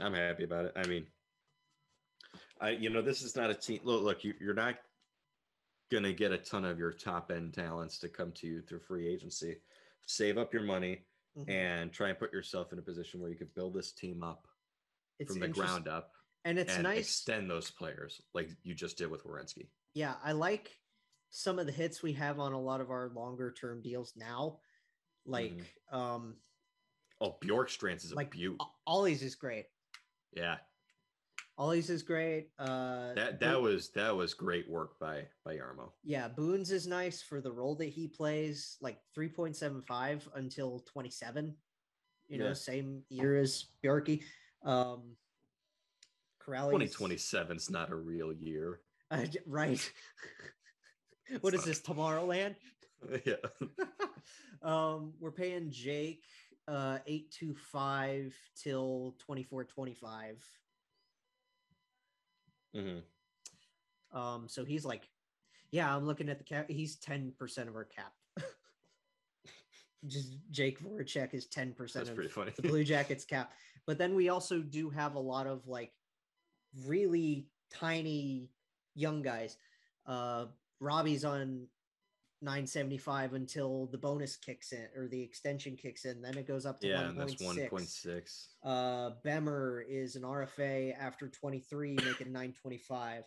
[0.00, 0.72] I'm happy about it.
[0.76, 1.06] I mean,
[2.60, 3.80] I you know, this is not a team.
[3.84, 4.76] Look, look, you, you're not
[5.90, 9.08] gonna get a ton of your top end talents to come to you through free
[9.08, 9.56] agency.
[10.06, 11.04] Save up your money
[11.38, 11.48] Mhm.
[11.48, 14.48] and try and put yourself in a position where you could build this team up
[15.20, 16.12] It's from the ground up
[16.44, 16.98] and it's and nice.
[17.00, 19.68] extend those players like you just did with Werenski.
[19.94, 20.70] yeah, I like
[21.30, 24.58] some of the hits we have on a lot of our longer term deals now.
[25.26, 25.62] Like
[25.92, 26.36] um
[27.22, 28.56] Oh, Bjorkstrand is a Like, beaut.
[28.60, 29.66] O- Ollie's is great.
[30.32, 30.56] Yeah,
[31.58, 32.48] Ollie's is great.
[32.58, 35.90] Uh that Bo- that was that was great work by by Jarmo.
[36.02, 41.54] yeah, Boone's is nice for the role that he plays, like 3.75 until 27.
[42.28, 44.22] You know, same year as Bjarki.
[44.64, 45.16] Um
[46.46, 48.80] Corrales, 2027 is not a real year.
[49.10, 49.92] Uh, right.
[51.40, 52.54] what is this, Tomorrowland?
[53.24, 53.34] yeah.
[54.62, 56.24] um, we're paying Jake
[56.68, 60.44] uh 825 till 2425.
[62.76, 64.18] Mm-hmm.
[64.18, 65.08] Um, so he's like,
[65.72, 66.70] yeah, I'm looking at the cap.
[66.70, 68.12] He's 10% of our cap.
[70.06, 72.52] Just Jake Voracek is 10% That's of pretty funny.
[72.56, 73.52] the Blue Jackets cap.
[73.86, 75.92] But then we also do have a lot of like
[76.86, 78.50] really tiny
[78.94, 79.56] young guys.
[80.06, 80.46] Uh
[80.80, 81.66] Robbie's on
[82.42, 86.22] 975 until the bonus kicks in or the extension kicks in.
[86.22, 87.70] Then it goes up to yeah, and that's 1.6.
[87.70, 88.46] 1.6.
[88.64, 93.24] Uh, Bemer is an RFA after 23, making 925.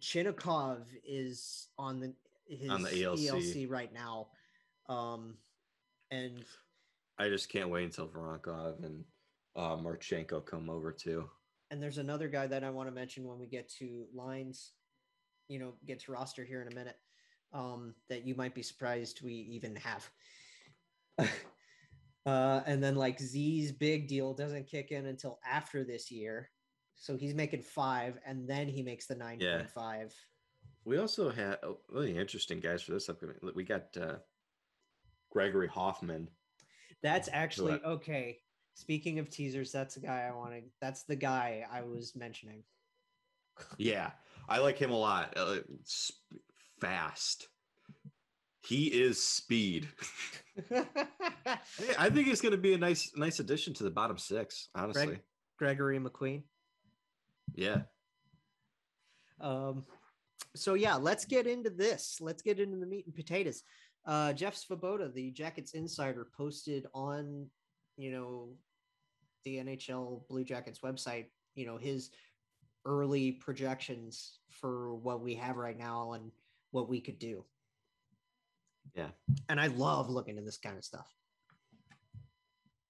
[0.00, 2.14] Chinakhov is on the
[2.48, 3.68] his On the ELC.
[3.68, 4.28] right now.
[4.88, 5.34] Um,
[6.12, 6.44] and
[7.18, 9.04] I just can't wait until Voronkov and
[9.56, 11.28] uh, Marchenko come over too.
[11.70, 14.72] And there's another guy that I want to mention when we get to lines,
[15.48, 16.96] you know, get to roster here in a minute.
[17.52, 20.10] Um, that you might be surprised we even have.
[22.26, 26.50] uh, and then like Z's big deal doesn't kick in until after this year.
[26.96, 30.12] So he's making five and then he makes the 9.5.
[30.84, 33.36] We also had oh, really interesting guys for this upcoming.
[33.54, 34.16] We got uh,
[35.30, 36.28] Gregory Hofmann.
[37.02, 38.38] That's actually okay.
[38.76, 40.64] Speaking of teasers, that's the guy I wanted.
[40.82, 42.62] That's the guy I was mentioning.
[43.78, 44.10] Yeah,
[44.50, 45.32] I like him a lot.
[45.34, 46.20] Uh, sp-
[46.78, 47.48] fast.
[48.60, 49.88] He is speed.
[51.98, 54.68] I think he's going to be a nice, nice addition to the bottom six.
[54.74, 55.22] Honestly, Greg-
[55.78, 56.42] Gregory McQueen.
[57.54, 57.78] yeah.
[59.40, 59.86] Um,
[60.54, 62.18] so yeah, let's get into this.
[62.20, 63.62] Let's get into the meat and potatoes.
[64.06, 67.46] Uh, Jeff Svoboda, the Jackets insider, posted on,
[67.96, 68.50] you know,
[69.46, 72.10] the NHL Blue Jackets website, you know, his
[72.84, 76.32] early projections for what we have right now and
[76.72, 77.44] what we could do.
[78.94, 79.08] Yeah.
[79.48, 81.06] And I love looking at this kind of stuff.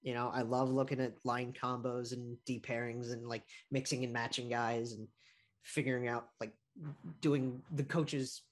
[0.02, 4.12] You know, I love looking at line combos and deep pairings and like mixing and
[4.12, 5.08] matching guys and
[5.62, 6.52] figuring out like
[7.20, 8.42] doing the coach's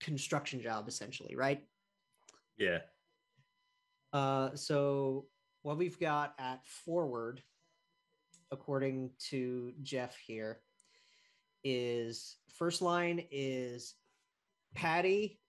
[0.00, 1.64] construction job essentially, right?
[2.58, 2.80] Yeah.
[4.12, 5.26] Uh, so
[5.62, 7.42] what we've got at forward,
[8.50, 10.60] according to Jeff here,
[11.62, 13.94] is first line is
[14.74, 15.40] Patty,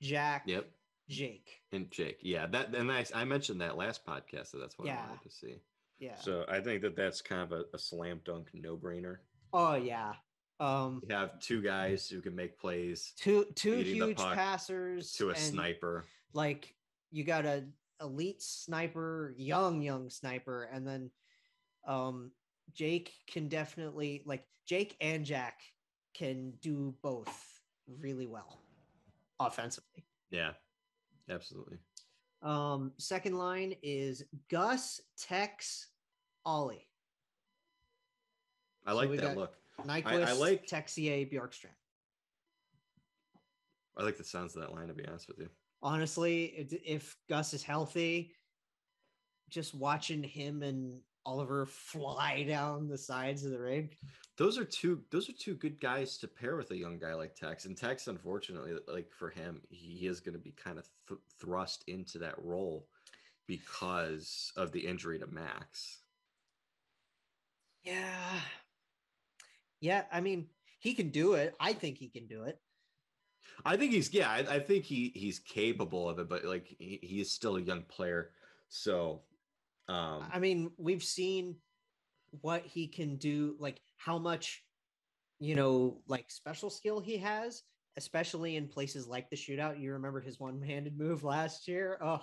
[0.00, 0.68] Jack, Yep.
[1.08, 1.62] Jake.
[1.72, 2.18] And Jake.
[2.22, 2.46] Yeah.
[2.46, 5.56] That and I, I mentioned that last podcast, so that's what I wanted to see.
[5.98, 6.16] Yeah.
[6.16, 9.16] So I think that that's kind of a, a slam dunk, no brainer.
[9.52, 10.12] oh yeah.
[10.60, 15.30] Um, You have two guys who can make plays two two the huge passers to
[15.30, 16.04] a sniper.
[16.34, 16.74] Like
[17.10, 17.64] you got a
[18.00, 21.10] elite sniper, young young sniper, and then
[21.88, 22.30] um
[22.74, 25.60] Jake can definitely like Jake and Jack
[26.14, 27.60] can do both
[28.00, 28.60] really well
[29.40, 30.04] offensively.
[30.30, 30.52] Yeah.
[31.30, 31.78] Absolutely.
[32.42, 35.88] Um second line is Gus, Tex,
[36.44, 36.86] Ollie.
[38.86, 39.54] I like we that look.
[39.84, 41.74] Nyquist, like- Texier, Bjorkstrand.
[43.96, 45.48] I like the sounds of that line, to be honest with you.
[45.82, 46.44] honestly,
[46.84, 48.34] if Gus is healthy,
[49.48, 53.90] just watching him and Oliver fly down the sides of the ring.
[54.38, 55.02] Those are two.
[55.10, 57.66] Those are two good guys to pair with a young guy like Tex.
[57.66, 61.84] And Tex, unfortunately, like for him, he is going to be kind of th- thrust
[61.86, 62.86] into that role
[63.46, 65.98] because of the injury to Max.
[67.84, 68.40] Yeah.
[69.80, 70.46] Yeah, I mean,
[70.78, 71.54] he can do it.
[71.60, 72.58] I think he can do it.
[73.66, 74.30] I think he's yeah.
[74.30, 77.60] I, I think he he's capable of it, but like he, he is still a
[77.60, 78.30] young player.
[78.70, 79.20] So,
[79.88, 81.56] um, I mean, we've seen
[82.42, 84.64] what he can do, like how much,
[85.40, 87.62] you know, like special skill he has,
[87.96, 89.80] especially in places like the shootout.
[89.80, 91.98] You remember his one-handed move last year?
[92.02, 92.22] Oh,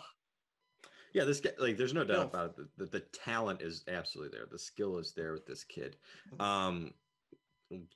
[1.14, 2.56] yeah, this guy like there's no doubt about it.
[2.58, 4.48] The, the, the talent is absolutely there.
[4.52, 5.96] The skill is there with this kid.
[6.34, 6.44] Mhm.
[6.44, 6.94] Um,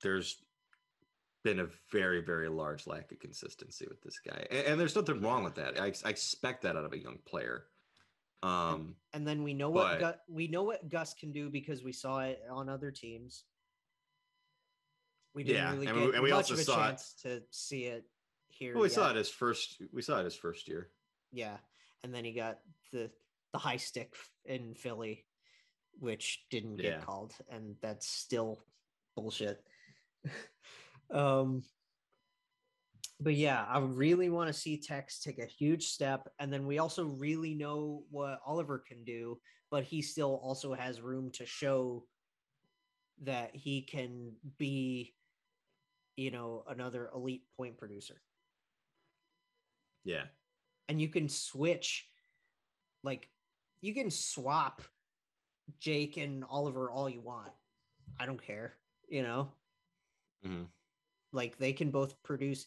[0.02, 0.42] there's
[1.44, 5.22] been a very very large lack of consistency with this guy, and, and there's nothing
[5.22, 5.80] wrong with that.
[5.80, 7.66] I, I expect that out of a young player.
[8.42, 11.84] Um, and then we know what But- Gu- we know what Gus can do because
[11.84, 13.44] we saw it on other teams.
[15.34, 16.88] We didn't Yeah, really and get we- and we much also of a saw it-
[16.90, 18.10] chance to see it
[18.48, 18.74] here.
[18.74, 19.82] well, we saw it his first.
[19.92, 20.92] We saw it his first year.
[21.32, 21.60] Yeah,
[22.04, 22.60] and then he got
[22.92, 23.12] the
[23.52, 24.16] the high stick
[24.46, 25.26] in Philly,
[25.94, 27.02] which didn't get Yeah.
[27.02, 28.64] called, and that's still
[29.16, 29.66] bullshit.
[31.10, 31.64] um,
[33.20, 36.80] but yeah, I really want to see Tex take a huge step, and then we
[36.80, 39.40] also really know what Oliver can do,
[39.72, 42.06] but he still also has room to show
[43.24, 45.14] that he can be,
[46.16, 48.22] you know, another elite point producer
[50.06, 50.24] Yeah,
[50.88, 52.08] and you can switch
[53.04, 53.30] like
[53.82, 54.82] you can swap
[55.80, 57.52] Jake and Oliver all you want.
[58.20, 58.78] I don't care,
[59.10, 59.52] you know?
[60.46, 60.68] Mhm.
[61.32, 62.66] Like they can both produce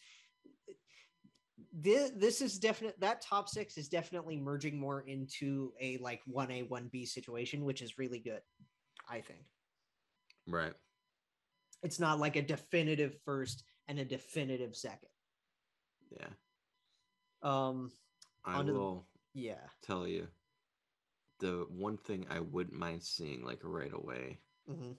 [1.73, 6.69] this, this is definite that top 6 is definitely merging more into a like 1A
[6.69, 8.41] 1B situation, which is really good,
[9.09, 9.41] I think.
[10.49, 10.75] right.
[11.83, 15.09] It's not like a definitive first and a definitive second.
[16.11, 16.29] Yeah,
[17.43, 17.91] Um
[18.45, 19.67] I Onto the- will yeah.
[19.83, 20.29] tell you
[21.41, 24.41] the one thing I wouldn't mind seeing like right away.
[24.69, 24.97] mhm.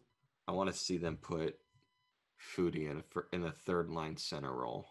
[0.48, 1.58] I want to see them put
[2.56, 4.86] Foodie in a, in the third line center role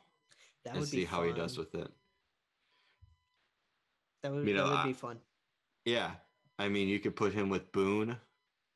[0.64, 1.90] That and would see how he does with it.
[4.22, 5.18] that would, you know, that would I- be fun.
[5.84, 6.12] Yeah,
[6.58, 8.16] I mean, you could put him with Boone.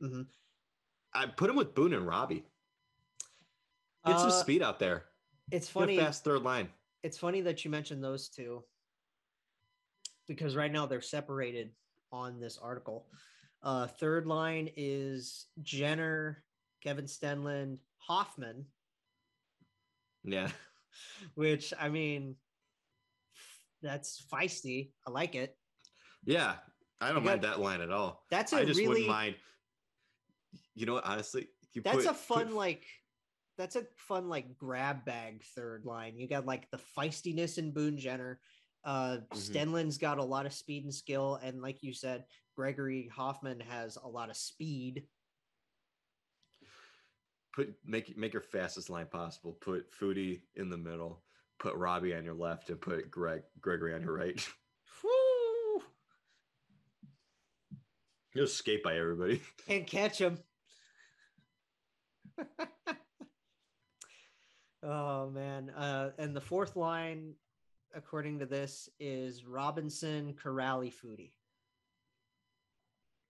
[0.00, 0.22] hmm
[1.14, 2.44] I put him with Boone and Robbie.
[4.04, 5.06] Get some Uh, speed out there.
[5.50, 5.96] It's Get a funny.
[5.96, 6.68] fast third line.
[7.02, 8.64] It's funny that you mentioned those two
[10.26, 11.72] because right now they're separated
[12.12, 13.08] on this article.
[13.62, 16.44] Uh, third line is Jenner,
[16.82, 18.66] Kevin Stenlund, Hofmann,
[20.24, 20.50] Yeah,
[21.34, 22.36] which I mean,
[23.82, 24.90] that's feisty.
[25.06, 25.56] I like it.
[26.24, 26.56] yeah.
[26.98, 28.24] I don't You mind got- that line at all.
[28.30, 29.36] That's a I just really wouldn't mind.
[30.74, 31.04] You know what?
[31.04, 32.86] Honestly, you that's put- a fun put- like
[33.58, 36.16] that's a fun like grab bag third line.
[36.16, 38.40] You got like the feistiness in Boone Jenner.
[38.82, 39.36] Uh Mhm.
[39.36, 42.24] Stenlund's got a lot of speed and skill, and like you said,
[42.54, 45.06] Gregory Hofmann has a lot of speed.
[47.56, 49.52] Put make make your fastest line possible.
[49.52, 51.22] Put Foodie in the middle.
[51.58, 54.46] Put Robbie on your left, and put Greg Gregory on your right.
[55.02, 55.82] Woo!
[58.34, 59.40] You'll escape by everybody.
[59.66, 60.38] Can't catch him.
[64.82, 65.70] oh man.
[65.70, 67.32] Uh and the fourth line,
[67.94, 71.32] according to this, is Robinson Kuraly Foodie.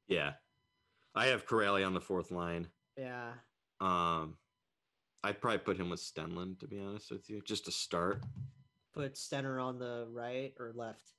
[0.08, 0.32] Yeah,
[1.14, 2.66] I have Kuraly on the fourth line.
[2.98, 3.34] Yeah.
[3.80, 4.36] Um,
[5.24, 8.22] I'd probably put him with Stenlund to be honest with you, just to start.
[8.94, 11.10] Put Stenner on the right or left.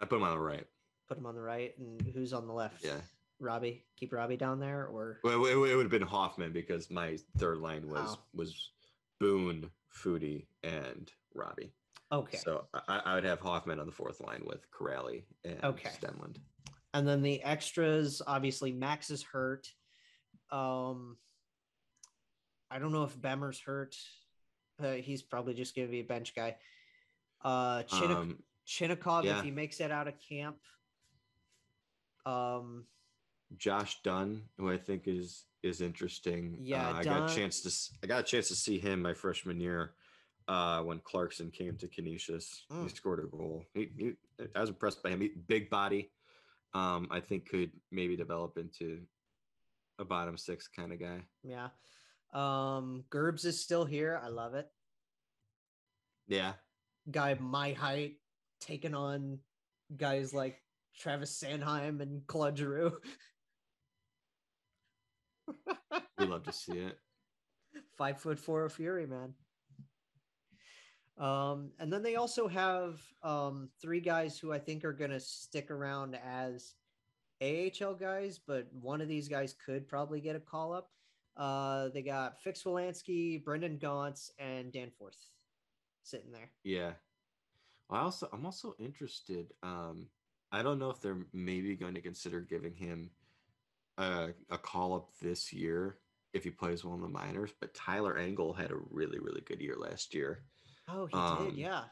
[0.00, 0.66] I put him on the right.
[1.08, 2.84] Put him on the right, and who's on the left?
[2.84, 3.00] Yeah.
[3.38, 3.84] Robbie.
[3.96, 7.88] Keep Robbie down there, or Well, it, would have been Hofmann because my third line
[7.88, 8.18] was Oh.
[8.34, 8.70] was
[9.18, 11.72] Boone, Foodie, and Robbie.
[12.12, 12.36] okay.
[12.38, 15.88] So I, I would have Hoffman on the fourth line with Kuraly and Okay.
[15.90, 16.36] Stenlund.
[16.94, 19.72] and then the extras obviously max is hurt
[20.50, 21.16] um
[22.70, 23.96] i don't know if bemmer's hurt
[24.82, 26.56] uh, he's probably just gonna be a bench guy
[27.44, 29.38] uh Chinnik- Um, Chinakhov yeah.
[29.38, 30.56] if he makes it out of camp
[32.26, 32.84] um
[33.56, 36.56] Josh Dunne, who I think is is interesting.
[36.62, 37.70] Yeah, uh, I got a chance to
[38.04, 39.94] I got a chance to see him my freshman year
[40.46, 42.62] uh, when Clarkson came to Canisius.
[42.68, 42.96] He Mm.
[42.96, 43.64] scored a goal.
[43.74, 44.12] He, he,
[44.54, 45.20] I was impressed by him.
[45.20, 46.12] He, big body.
[46.74, 49.00] Um, I think could maybe develop into
[49.98, 51.20] a bottom six kind of guy.
[51.42, 51.70] yeah
[52.32, 54.66] um gerbs is still here i love it
[56.28, 56.52] Yeah,
[57.10, 58.16] guy my height
[58.60, 59.38] taking on
[59.96, 60.62] guys like
[60.96, 62.96] travis sanheim and claude giroux
[66.18, 66.98] We love to see it.
[67.96, 69.34] Five foot four of Fury, man.
[71.18, 75.20] Um, and then they also have um, three guys who I think are going to
[75.20, 76.74] stick around as
[77.42, 80.90] AHL guys, but one of these guys could probably get a call up.
[81.36, 85.18] Uh, they got Fix-Wolansky, Brendan Gaunce, and Danforth
[86.02, 86.50] sitting there.
[86.64, 86.92] Yeah.
[87.88, 89.52] I also I'm also interested.
[89.62, 90.06] Um,
[90.52, 93.10] I don't know if they're maybe going to consider giving him
[93.98, 95.98] a, a call up this year
[96.32, 99.60] if he plays well in the minors, but Tyler Angle had a really, really good
[99.60, 100.44] year last year.
[100.88, 101.84] Oh, he Um, did, yeah.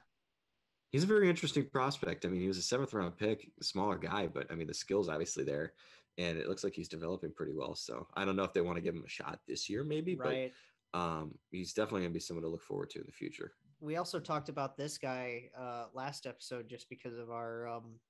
[0.91, 2.25] He's a very interesting prospect.
[2.25, 5.09] I mean, he was a seventh round pick, smaller guy, but I mean, the skill's
[5.09, 5.73] obviously there,
[6.19, 7.75] and it looks like he's developing pretty well.
[7.75, 10.17] So I don't know if they want to give him a shot this year, maybe,
[10.17, 10.53] Right.
[10.93, 13.53] but um, he's definitely going to be someone to look forward to in the future.
[13.81, 18.01] We also talked about this guy uh, last episode just because of our um,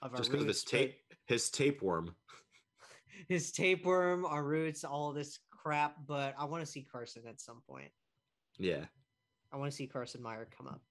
[0.00, 0.96] of our Just because of his tape,
[1.26, 2.14] his tapeworm.
[3.28, 5.96] his tapeworm, our roots, all this crap.
[6.06, 7.90] But I want to see Carson at some point.
[8.58, 8.84] Yeah.
[9.52, 10.82] I want to see Carson Meyer come up.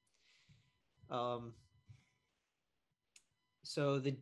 [1.09, 1.53] Um,
[3.63, 4.17] so the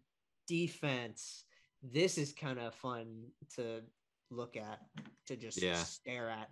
[0.48, 1.46] defense,
[1.92, 3.82] this is kind of fun to
[4.32, 4.80] look at,
[5.28, 5.76] to just Yeah.
[5.84, 6.50] stare at,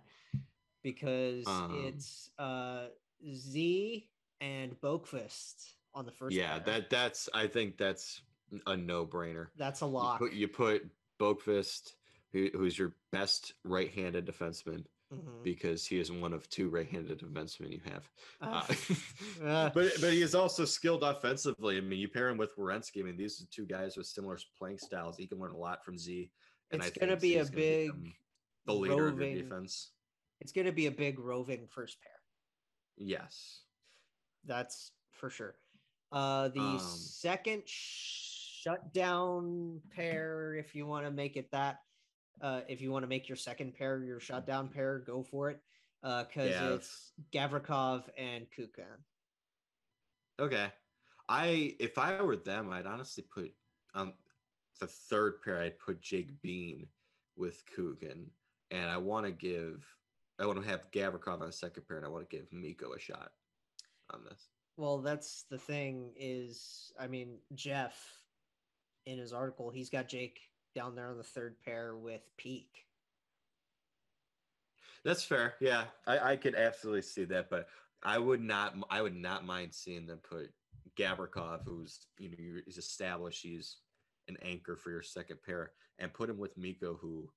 [0.82, 2.86] because Um, it's uh,
[3.32, 4.08] Z
[4.40, 6.36] and Boqvist on the first.
[6.36, 6.74] yeah, pair.
[6.80, 8.22] that that's I think that's
[8.66, 9.48] a no brainer.
[9.56, 10.18] that's a You lock.
[10.18, 10.88] put, you put
[11.20, 11.94] Boqvist,
[12.32, 15.42] who, who's your best right-handed defenseman, Mhm.
[15.44, 18.10] because he is one of two right-handed defensemen you have.
[18.40, 18.66] Uh, Uh,
[19.44, 21.76] uh, but but he is also skilled offensively.
[21.76, 23.00] I mean, you pair him with Werenski.
[23.00, 25.16] I mean, these are two guys with similar playing styles.
[25.18, 26.30] He can learn a lot from Z.
[26.70, 28.14] And It's I gonna think be a gonna big
[28.64, 29.92] the leader of roving- your defense.
[30.40, 32.20] it's going to be a big roving first pair.
[32.96, 33.64] Yes.
[34.44, 35.58] That's for sure.
[36.10, 37.62] Uh, the Um, second
[38.64, 41.82] shutdown pair, if you want to make it that,
[42.40, 45.60] uh, if you want to make your second pair your shutdown pair, go for it.
[46.02, 48.98] Uh, because Yeah, it's Gavrikov and Kukan.
[50.38, 50.66] Okay.
[51.28, 53.52] I if I were them, I'd honestly put
[53.94, 54.12] um
[54.80, 55.62] the third pair.
[55.62, 56.86] I'd put Jake Bean
[57.36, 58.26] with Kukan,
[58.70, 59.84] and I want to give.
[60.38, 62.92] I want to have Gavrikov on the second pair, and I want to give Mikko
[62.92, 63.30] a shot
[64.10, 64.48] on this.
[64.76, 67.96] Well, that's the thing is, I mean, Jeff
[69.06, 70.40] in his article, he's got Jake
[70.74, 72.84] down there on the third pair with Peeke.
[75.04, 75.54] That's fair.
[75.60, 77.66] Yeah, I, I could absolutely see that, but
[78.02, 78.74] I would not.
[78.90, 80.50] I would not mind seeing them put
[80.98, 83.42] Gavrikov, who's you know he's established.
[83.42, 83.76] He's
[84.28, 87.28] an anchor for your second pair, and put him with Mikko, who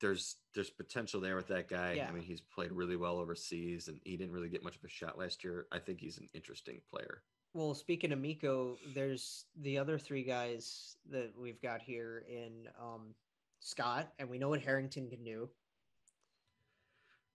[0.00, 1.94] there's there's potential there with that guy.
[1.94, 2.08] Yeah.
[2.08, 4.88] I mean, he's played really well overseas, and he didn't really get much of a
[4.88, 5.66] shot last year.
[5.72, 7.22] I think he's an interesting player.
[7.58, 13.16] Well, speaking of Mikko, there's the other three guys that we've got here in um,
[13.58, 15.48] Scott, and we know what Harrington can do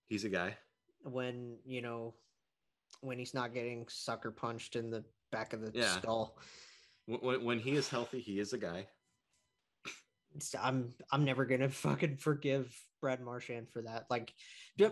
[0.07, 0.55] He's a guy.
[1.01, 2.13] when you know
[3.01, 5.03] when he's not getting sucker punched in the
[5.33, 5.99] back of the Yeah.
[5.99, 6.37] skull.
[7.05, 8.87] When, when, he is healthy, he is a guy.
[10.57, 14.05] I'm I'm never gonna fucking forgive Brad Marchand for that.
[14.09, 14.33] Like,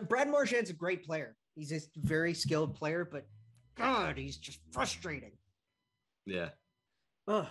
[0.10, 1.38] Brad Marchand's a great player.
[1.56, 3.28] He's a very skilled player, but
[3.76, 5.32] God, he's just frustrating.
[6.26, 6.50] Yeah.
[7.28, 7.48] Ugh,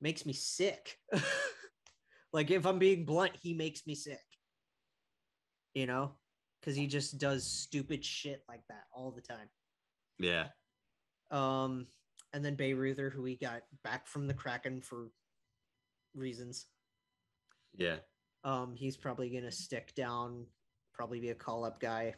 [0.00, 0.98] makes me sick.
[2.32, 4.18] like if I'm being blunt, he makes me sick.
[5.74, 6.12] You know,
[6.60, 9.48] because he just does stupid shit like that all the time.
[10.18, 10.46] Yeah.
[11.30, 11.86] Um,
[12.32, 15.10] and then Bayreuther, who we got back from the Kraken for
[16.14, 16.66] reasons.
[17.76, 17.96] Yeah.
[18.42, 20.46] Um, he's probably gonna stick down,
[20.92, 22.14] probably be a call up guy.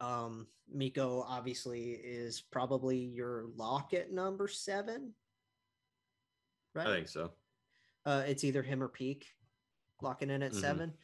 [0.00, 5.12] Um, Mikko obviously is probably your lock at number seven.
[6.74, 6.86] Right.
[6.86, 7.32] I think so.
[8.04, 9.26] Uh, it's either him or Peeke
[10.02, 10.60] locking in at Mhm.
[10.60, 10.98] seven.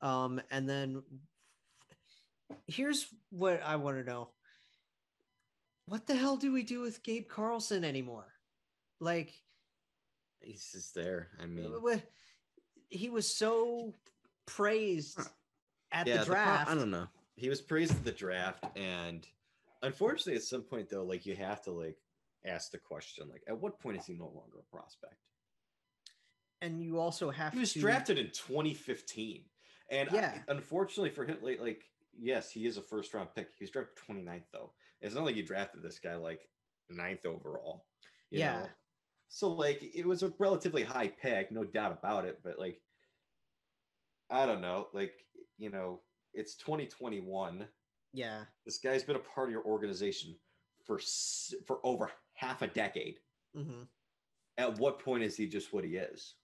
[0.00, 1.02] Um, and then
[2.66, 4.32] here's what I want to know.
[5.86, 8.32] What the hell do we do with Gabe Carlsson anymore?
[9.00, 9.32] Like,
[10.40, 11.30] He's just there.
[11.38, 11.70] I mean,
[12.88, 13.94] he was so
[14.46, 15.20] praised
[15.92, 16.70] at the pro- draft.
[16.70, 17.08] I don't know.
[17.40, 19.26] He was praised at the draft, and
[19.82, 21.96] unfortunately, at some point though, like you have to like
[22.44, 25.14] ask the question, like, at what point is he no longer a prospect?
[26.62, 29.48] and you also have He was to drafted in 2015,
[29.88, 30.42] and I- Yeah.
[30.48, 33.48] unfortunately for him, like, like yes, he is a first round pick.
[33.56, 34.74] He was drafted 29th though.
[35.00, 36.46] It's not like you drafted this guy like
[36.90, 37.86] ninth overall.
[38.28, 38.60] you Yeah.
[38.60, 38.68] know?
[39.28, 42.42] So like it was a relatively high pick, no doubt about it.
[42.44, 42.82] But like,
[44.28, 45.24] I don't know, like
[45.56, 46.02] you know,
[46.34, 47.66] it's 2021.
[48.12, 48.44] Yeah.
[48.66, 50.34] This guy's been a part of your organization
[50.86, 50.98] for
[51.66, 53.16] for over half a decade.
[53.54, 53.82] hmm
[54.58, 56.34] At what point is he just what he is?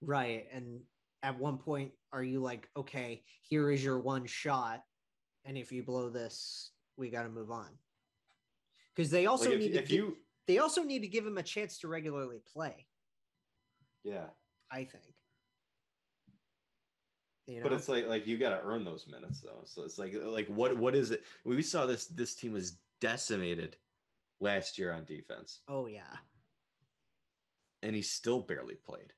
[0.00, 0.46] Right.
[0.52, 0.80] And
[1.22, 4.82] at one point are you like, okay, here is your one shot,
[5.44, 7.68] and if you blow this, we got to move on?
[8.94, 10.16] Because they also Like, if, need to if gi- you,
[10.46, 12.86] they also need to give him a chance to regularly play.
[14.04, 14.26] yeah,
[14.70, 15.04] I think.
[17.46, 17.62] You know?
[17.62, 19.62] but it's like like you got to earn those minutes though.
[19.64, 21.22] So it's like like what what is it?
[21.44, 23.76] We saw this this team was decimated
[24.40, 26.16] last year on defense, oh yeah,
[27.82, 29.12] and he still barely played.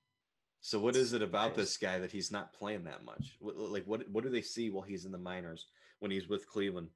[0.61, 3.37] So what is it about this guy that he's not playing that much?
[3.41, 5.67] Like what what do they see while he's in the minors
[6.01, 6.89] when he's with Cleveland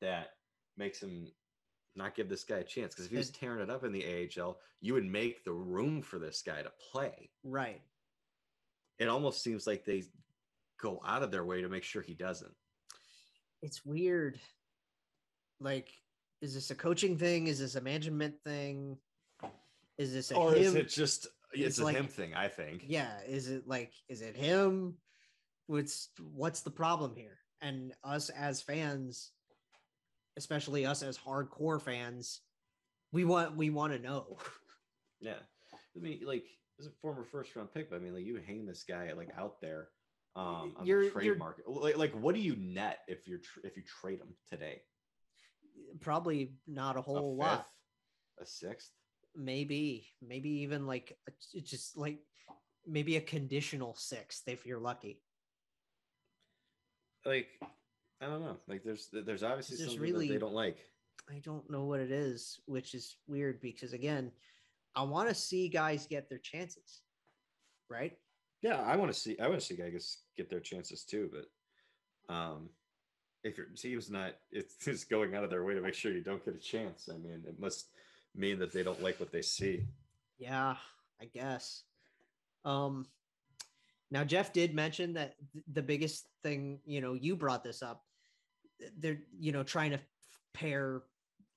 [0.00, 0.36] that
[0.76, 1.30] makes him
[1.96, 2.94] not give this guy a chance?
[2.94, 5.52] Because if he was tearing tearing it up in the AHL, you would make the
[5.52, 7.28] room for this guy to play.
[7.44, 7.82] right.
[8.98, 10.02] It almost seems like they
[10.80, 12.52] go out of their way to make sure he doesn't.
[13.62, 14.38] It's weird.
[15.60, 15.90] Like,
[16.40, 17.48] is this a coaching thing?
[17.48, 18.96] Is this a management thing?
[19.98, 20.58] Is this a or him?
[20.62, 22.34] is it just it's, It's a like- him thing?
[22.34, 22.84] I think.
[22.86, 24.94] yeah is it like is it him
[25.66, 29.32] what's what's the problem here and us as fans
[30.36, 32.42] especially us as hardcore fans
[33.12, 34.38] we want we want to know
[35.20, 35.40] Yeah.
[35.96, 36.44] I mean, like,
[36.78, 39.30] as a former first round pick, but I mean, like, you hang this guy like
[39.36, 39.88] out there
[40.38, 41.68] um, on You're- the trade you're- market.
[41.68, 44.82] Like, like, what do you net if you're tr- if you trade them today?
[46.00, 47.66] probably not a A whole fifth, lot
[48.38, 48.90] a sixth.
[49.34, 51.16] maybe maybe even like
[51.54, 52.18] it's just like
[52.86, 55.22] maybe a conditional sixth if you're lucky
[57.24, 57.48] Like,
[58.20, 58.58] I don't know.
[58.66, 60.78] Like, there's there's obviously something that they don't like.
[61.30, 64.30] i don't know what it is which is weird because again
[64.96, 67.02] i want to see guys get their chances
[67.88, 68.16] right
[68.62, 69.38] Yeah, I want to see.
[69.38, 71.30] I want to see guys get their chances too.
[71.32, 72.70] But um,
[73.44, 76.22] if your team's not, it's just going out of their way to make sure you
[76.22, 77.08] don't get a chance.
[77.12, 77.90] I mean, it must
[78.34, 79.86] mean that they don't like what they see.
[80.38, 80.76] Yeah,
[81.20, 81.82] I guess.
[82.64, 83.06] Um
[84.10, 88.04] now Jeff did mention that th- the biggest thing, you know, you brought this up.
[88.98, 90.00] They're, you know, trying to
[90.54, 91.02] pair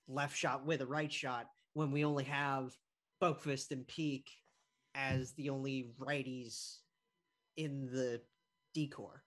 [0.07, 2.75] left shot with a right shot when we only have
[3.21, 4.29] Boqvist and Peeke
[4.95, 6.77] as the only righties
[7.57, 8.21] in the
[8.73, 9.23] decor.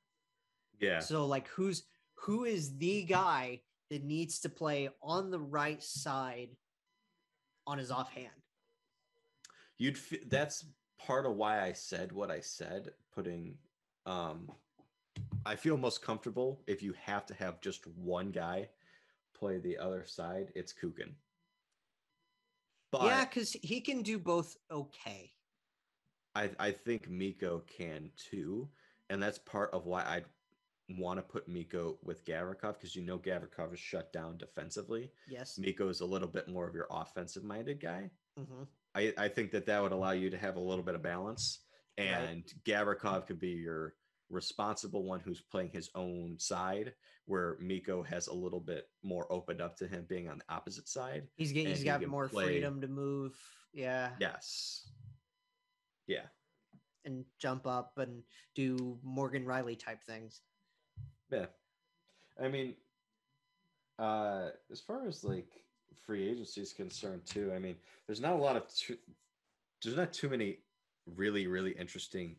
[0.80, 1.00] Yeah.
[1.00, 3.60] So like who's who is the guy
[3.90, 6.50] that needs to play on the right side
[7.66, 8.30] on his offhand?
[9.78, 10.66] you'd f- that's
[10.98, 13.56] part of why I said what I said putting
[14.06, 14.50] um
[15.46, 18.68] I feel most comfortable if you have to have just one guy
[19.34, 21.12] play the other side it's Kukan.
[22.90, 25.32] But yeah, because he can do both okay.
[26.34, 28.68] I I think Mikko can too
[29.10, 30.22] and that's part of why I
[30.98, 35.10] want to put Mikko with Gavrikov because you know Gavrikov is shut down defensively.
[35.28, 35.58] Yes.
[35.58, 38.10] Mikko is a little bit more of your offensive minded guy.
[38.38, 38.64] hmm
[38.96, 41.58] I, I think that that would allow you to have a little bit of balance,
[41.98, 42.06] Right.
[42.06, 43.94] and Gavrikov could be your
[44.30, 46.94] responsible one who's playing his own side,
[47.26, 50.88] where Mikko has a little bit more opened up to him being on the opposite
[50.88, 51.26] side.
[51.34, 53.36] He's getting, he's he got more play- freedom to move.
[53.72, 54.10] Yeah.
[54.20, 54.86] Yes.
[56.06, 56.26] Yeah.
[57.04, 58.22] And jump up and
[58.54, 60.40] do Morgan Rielly type things.
[61.30, 61.46] Yeah.
[62.42, 62.74] I mean,
[63.98, 65.48] uh, as far as like
[66.06, 67.76] free agency is concerned, too, I mean,
[68.06, 68.96] there's not a lot of, too,
[69.82, 70.58] there's not too many
[71.14, 72.36] really, really interesting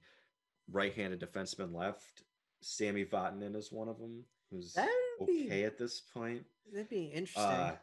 [0.71, 2.23] right-handed defensemen left.
[2.61, 4.91] Sami Vatanen is one of them, who's That'd
[5.27, 6.43] be, okay at this point.
[6.71, 7.43] that'd be interesting.
[7.43, 7.75] Uh,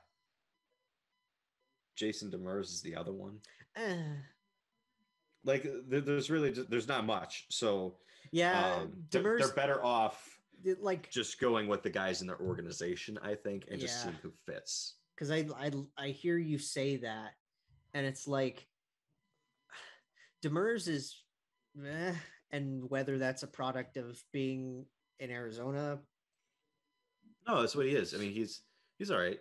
[1.95, 3.39] Jason Demers is the other one.
[3.77, 3.97] Eh.
[5.45, 7.47] Like, there's really just, there's not much.
[7.51, 7.97] So
[8.31, 10.39] yeah, um, they're, they're better off
[10.81, 14.03] like just going with the guys in their organization, I think, and just Yeah.
[14.05, 14.95] seeing who fits.
[15.17, 17.33] because I, I I hear you say that,
[17.95, 18.69] and it's like
[20.45, 21.23] Demers is,
[21.85, 22.13] eh,
[22.51, 24.87] and whether that's a product of being
[25.21, 25.99] in Arizona,
[27.47, 28.15] No, that's what he is.
[28.15, 28.63] I mean, he's
[28.99, 29.39] he's all right.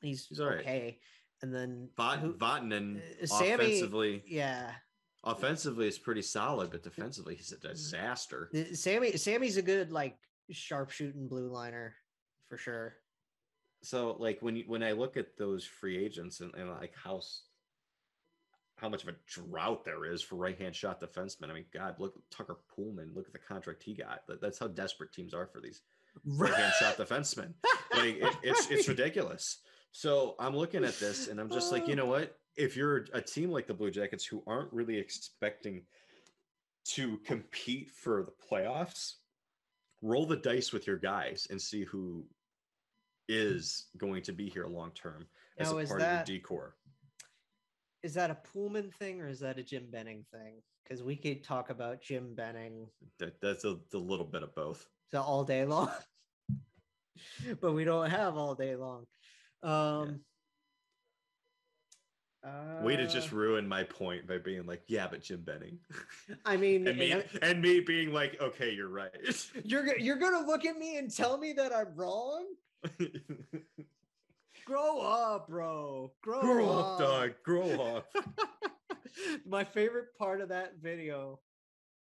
[0.00, 0.58] he's, He's all right.
[0.60, 0.98] okay.
[1.42, 4.72] And then Vot, who- Vatanen Sammy- offensively, yeah,
[5.30, 8.50] offensively is pretty solid, but defensively he's a disaster.
[8.54, 10.16] Uh, Sammy Sammy's a good like
[10.50, 11.94] sharpshooting blue liner
[12.48, 12.96] for sure.
[13.82, 17.20] So, like when you when I look at those free agents and, and like how
[18.76, 21.50] how much of a drought there is for right hand shot defensemen.
[21.50, 23.14] I mean, God, look at Tucker Poolman.
[23.14, 24.22] Look at the contract he got.
[24.40, 25.82] That's how desperate teams are for these
[26.24, 27.54] right hand shot defensemen.
[27.94, 29.58] like it, it's it's ridiculous.
[29.92, 32.36] So I'm looking at this and I'm just like, you know what?
[32.58, 35.82] If you're a team like the Blue Jackets who aren't really expecting
[36.86, 39.14] to compete for the playoffs,
[40.02, 42.24] roll the dice with your guys and see who
[43.28, 45.26] is going to be here long term
[45.58, 46.74] as Now, a part that- of your decor.
[48.02, 50.60] is that a Poolman thing or is that a Jim Benning thing?
[50.82, 52.88] Because we could talk about Jim Benning
[53.18, 54.88] That, that's a, a little bit of both.
[55.12, 55.90] so all day long,
[57.60, 59.04] but we don't have all day long.
[59.62, 60.20] Um,
[62.82, 65.78] Way to just uh, ruin my point by being like, yeah, but Jim Benning.
[66.46, 69.10] I mean, and me and- and me being like, okay, you're right.
[69.64, 72.46] you're you're gonna look at me and tell me that I'm wrong.
[74.64, 76.12] Grow up, bro.
[76.22, 77.32] Grow, Grow up, dog.
[77.42, 78.14] Grow up.
[79.46, 81.40] My favorite part of that video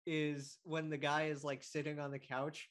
[0.06, 2.68] is when the guy is like sitting on the couch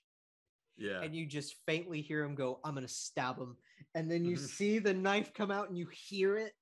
[0.77, 1.01] Yeah.
[1.01, 3.55] and you just faintly hear him go, I'm gonna stab him.
[3.95, 6.53] And then you see the knife come out and you hear it.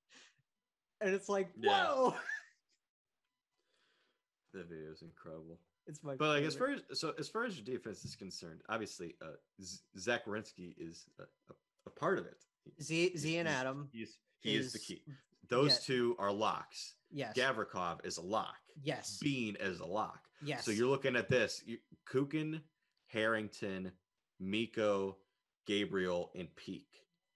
[1.04, 1.86] And it's like, Yeah.
[1.86, 2.16] whoa.
[4.54, 5.60] That video is incredible.
[5.88, 8.62] It's my But like as far as so as far as your defense is concerned,
[8.70, 9.32] obviously uh
[9.62, 11.56] Z- Zach Werenski is a, a,
[11.88, 12.38] a part of it.
[12.82, 13.90] Z Z and Adam.
[13.92, 15.02] He's he is, the key.
[15.50, 15.96] Those yeah.
[15.96, 16.94] two are locks.
[17.12, 17.36] Yes.
[17.36, 18.60] Gavrikov is a lock.
[18.82, 19.18] Yes.
[19.22, 20.20] Bean is a lock.
[20.44, 20.66] Yes.
[20.66, 22.62] So you're looking at this: you, Kukan,
[23.08, 23.92] Harrington,
[24.40, 25.18] Mikko,
[25.66, 26.86] Gabriel, and Peeke.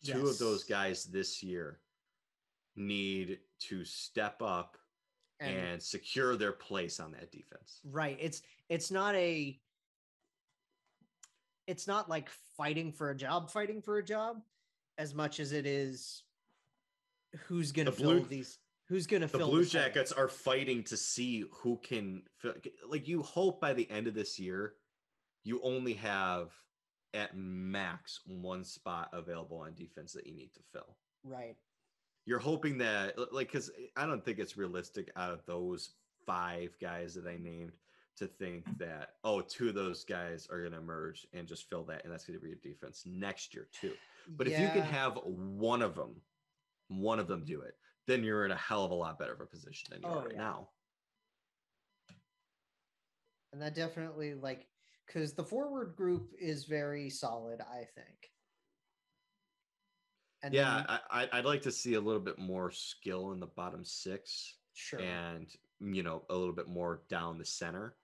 [0.03, 1.79] Two of those guys this year
[2.77, 4.77] need to step up
[5.39, 7.81] and and secure their place on that defense.
[7.91, 9.59] right it's it's not a
[11.67, 14.37] it's not like fighting for a job fighting for a job
[14.97, 16.23] as much as it is
[17.45, 18.57] who's gonna The fill Blue- these
[18.87, 19.65] who's gonna fill The Blue.
[19.65, 22.53] Jackets are fighting to see who can fill.
[22.87, 24.75] Like you hope by the end of this year,
[25.43, 26.53] you only have
[27.13, 30.95] at max one spot available on defense that you need to fill.
[31.23, 31.57] right
[32.27, 35.91] you're hoping that like because i don't think it's realistic out of those
[36.25, 37.71] five guys that i named
[38.17, 38.83] to think mm-hmm.
[38.83, 42.11] that oh two of those guys are going to emerge and just fill that and
[42.11, 43.93] that's going to be your defense next year too.
[44.35, 46.15] But if you can have one of them
[46.89, 47.75] one of them do it
[48.07, 50.19] then you're in a hell of a lot better of a position than you Oh,
[50.19, 50.41] are right yeah.
[50.41, 50.69] now.
[53.53, 54.67] And that definitely like
[55.05, 58.31] because the forward group is very solid i think
[60.43, 63.39] and yeah then- I, I- i'd like to see a little bit more skill in
[63.39, 65.47] the bottom six sure and
[65.79, 67.95] you know a little bit more down the center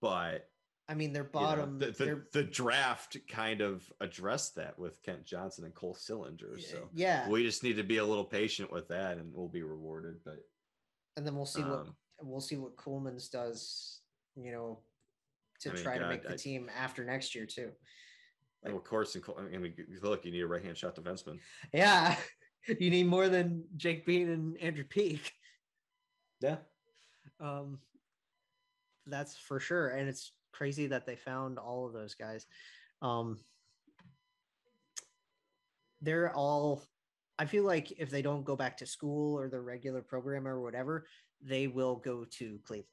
[0.00, 0.48] but
[0.88, 5.02] i mean their you know, bottom the, the, the draft kind of addressed that with
[5.02, 6.60] Kent Johnson and Cole Sillinger.
[6.60, 9.62] So yeah we just need to be a little patient with that and we'll be
[9.62, 10.16] rewarded.
[10.24, 10.38] But
[11.16, 14.00] and then we'll see what um, we'll see what Ceulemans does,
[14.34, 14.78] you know,
[15.60, 17.70] to I mean, try to make the I- team after next year too.
[18.64, 21.38] And of course, and I mean, look, you need a right hand shot defenseman.
[21.72, 22.16] Yeah,
[22.78, 25.30] you need more than Jake Bean and Andrew Peeke.
[26.40, 26.56] Yeah.
[27.40, 27.78] Um,
[29.06, 32.46] that's for sure, and it's crazy that they found all of those guys.
[33.00, 33.38] Um,
[36.00, 36.82] they're all.
[37.38, 40.60] I feel like if they don't go back to school or their regular program or
[40.60, 41.06] whatever,
[41.40, 42.88] they will go to Cleveland.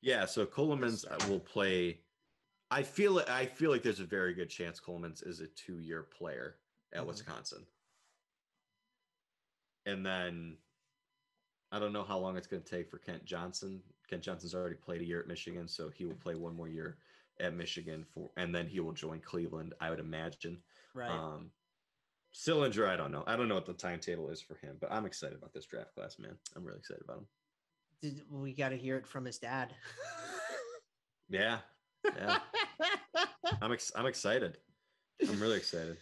[0.00, 0.24] Yeah.
[0.24, 2.00] So Ceulemans will play.
[2.70, 6.02] I feel I feel like there's a very good chance Ceulemans is a two year
[6.02, 6.56] player
[6.92, 7.06] at Mhm.
[7.06, 7.66] Wisconsin.
[9.86, 10.58] And then
[11.72, 13.82] I don't know how long it's going to take for Kent Johnson.
[14.08, 16.98] Kent Johnson's already played a year at Michigan, so he will play one more year
[17.40, 19.74] at Michigan for, and then he will join Cleveland.
[19.80, 20.62] I would imagine.
[20.94, 21.10] Right.
[21.10, 21.52] Um,
[22.34, 23.24] Sillinger, I don't know.
[23.26, 25.94] I don't know what the timetable is for him, but I'm excited about this draft
[25.94, 26.38] class, man.
[26.56, 27.28] I'm really excited about him.
[28.00, 29.74] Did, we got to hear it from his dad.
[31.28, 31.60] Yeah,
[32.04, 32.38] yeah.
[33.60, 34.58] I'm ex- I'm excited.
[35.28, 35.96] I'm really excited.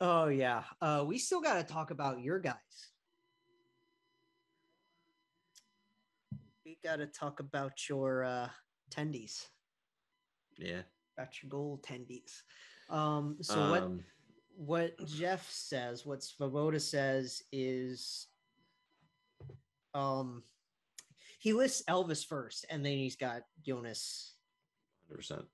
[0.00, 0.64] oh yeah.
[0.80, 2.54] Uh, we still got to talk about your guys.
[6.64, 8.48] We got to talk about your uh,
[8.90, 9.46] tendies,
[10.56, 10.82] Yeah.
[11.16, 12.42] about your goal tendies.
[12.88, 14.04] Um, so what Um,
[14.56, 18.28] what Jeff says, what Svoboda says is,
[19.94, 20.42] um,
[21.38, 24.33] he lists Elvis first, and then he's got Jonas.
[25.16, 25.44] 100%.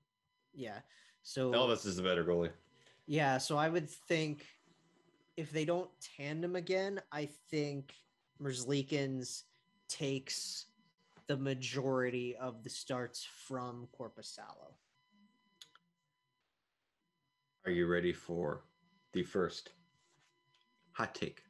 [0.53, 0.79] Yeah.
[1.23, 2.51] So Elvis is the better goalie.
[3.07, 4.45] Yeah, so I would think
[5.37, 7.93] if they don't tandem again, I think
[8.41, 9.43] Merzlikins
[9.87, 10.65] takes
[11.27, 14.73] the majority of the starts from Korpisalo.
[17.65, 18.63] Are you ready for
[19.13, 19.71] the first
[20.93, 21.43] hot take?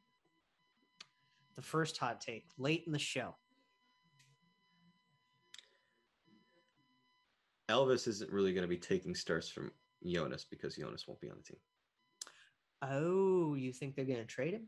[1.56, 3.36] The first hot take late in the show.
[7.72, 9.72] Elvis isn't really going to be taking starts from
[10.06, 11.60] Jonas because Jonas won't be on the team.
[12.82, 14.68] Oh, you think they're going to trade him?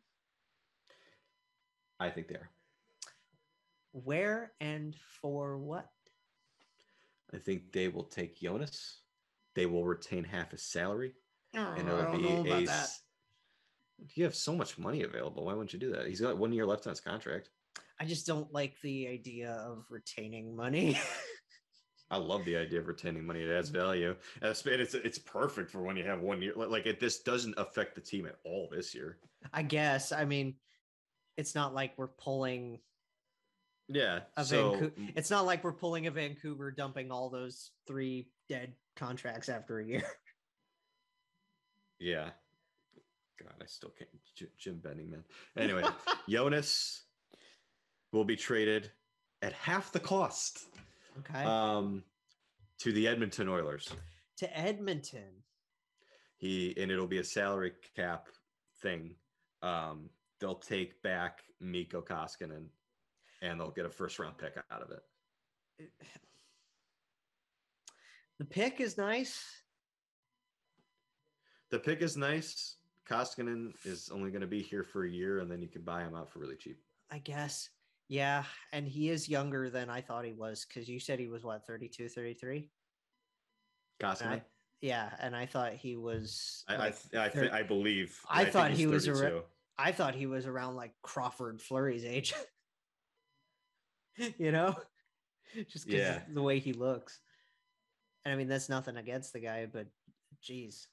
[1.99, 2.49] I think they are.
[3.91, 5.89] Where and for what?
[7.34, 8.99] I think they will take Jonas.
[9.56, 11.14] They will retain half his salary,
[11.56, 12.89] oh, and it'll don't be know a that.
[14.16, 15.45] You have so much money available.
[15.45, 16.08] Why wouldn't you do that?
[16.08, 17.49] He's got one year left on his contract.
[17.99, 20.99] I just don't like the idea of retaining money.
[22.14, 23.41] I love the idea of retaining money.
[23.41, 23.80] It adds mm-hmm.
[23.80, 24.16] value.
[24.41, 26.53] And it's it's, perfect for when you have one year.
[26.55, 29.18] Like it, this doesn't affect the team at all this year.
[29.51, 30.11] I guess.
[30.11, 30.55] I mean,
[31.38, 32.80] it's not like we're pulling
[33.89, 34.22] Yeah.
[34.38, 34.93] a so Vancouver.
[34.99, 35.14] Mm.
[35.16, 39.86] It's not like we're pulling a Vancouver, dumping all those three dead contracts after a
[39.86, 40.03] year.
[41.99, 42.30] yeah.
[43.41, 44.09] God, I still can't.
[44.36, 45.24] J- Jim Benning, man.
[45.57, 45.84] Anyway,
[46.30, 47.05] Jonas
[48.11, 48.91] will be traded
[49.41, 50.68] at half the cost
[51.20, 51.43] Okay.
[51.43, 52.03] um,
[52.80, 53.89] to the Edmonton Oilers.
[54.38, 55.43] to Edmonton.
[56.38, 58.28] He and it'll be a salary cap
[58.82, 59.16] thing.
[59.61, 60.09] Um,
[60.39, 62.66] they'll take back Mikko Koskinen,
[63.41, 65.89] and they'll get a first round pick out of it.
[68.39, 69.45] The pick is nice.
[71.70, 72.76] The pick is nice.
[73.09, 76.01] Koskinen is only going to be here for a year, and then you can buy
[76.01, 76.80] him out for really cheap.
[77.11, 77.70] I guess.
[78.10, 78.43] Yeah.
[78.72, 81.66] And he is younger than I thought he was because you said he was what,
[81.66, 82.70] 32, 33?
[84.01, 84.41] Koskinen, I-
[84.82, 85.10] Yeah.
[85.20, 86.64] And I thought he was.
[86.68, 88.20] I I, like, I, I, th- I believe.
[88.30, 89.43] I think thought he was a re- 32.
[89.78, 92.34] I thought he was around like Crawford Fleury's age.
[94.38, 94.76] you know?
[95.70, 96.22] Just because Yeah.
[96.32, 97.20] the way he looks.
[98.26, 99.88] And I mean, that's nothing against the guy, but
[100.41, 100.88] geez.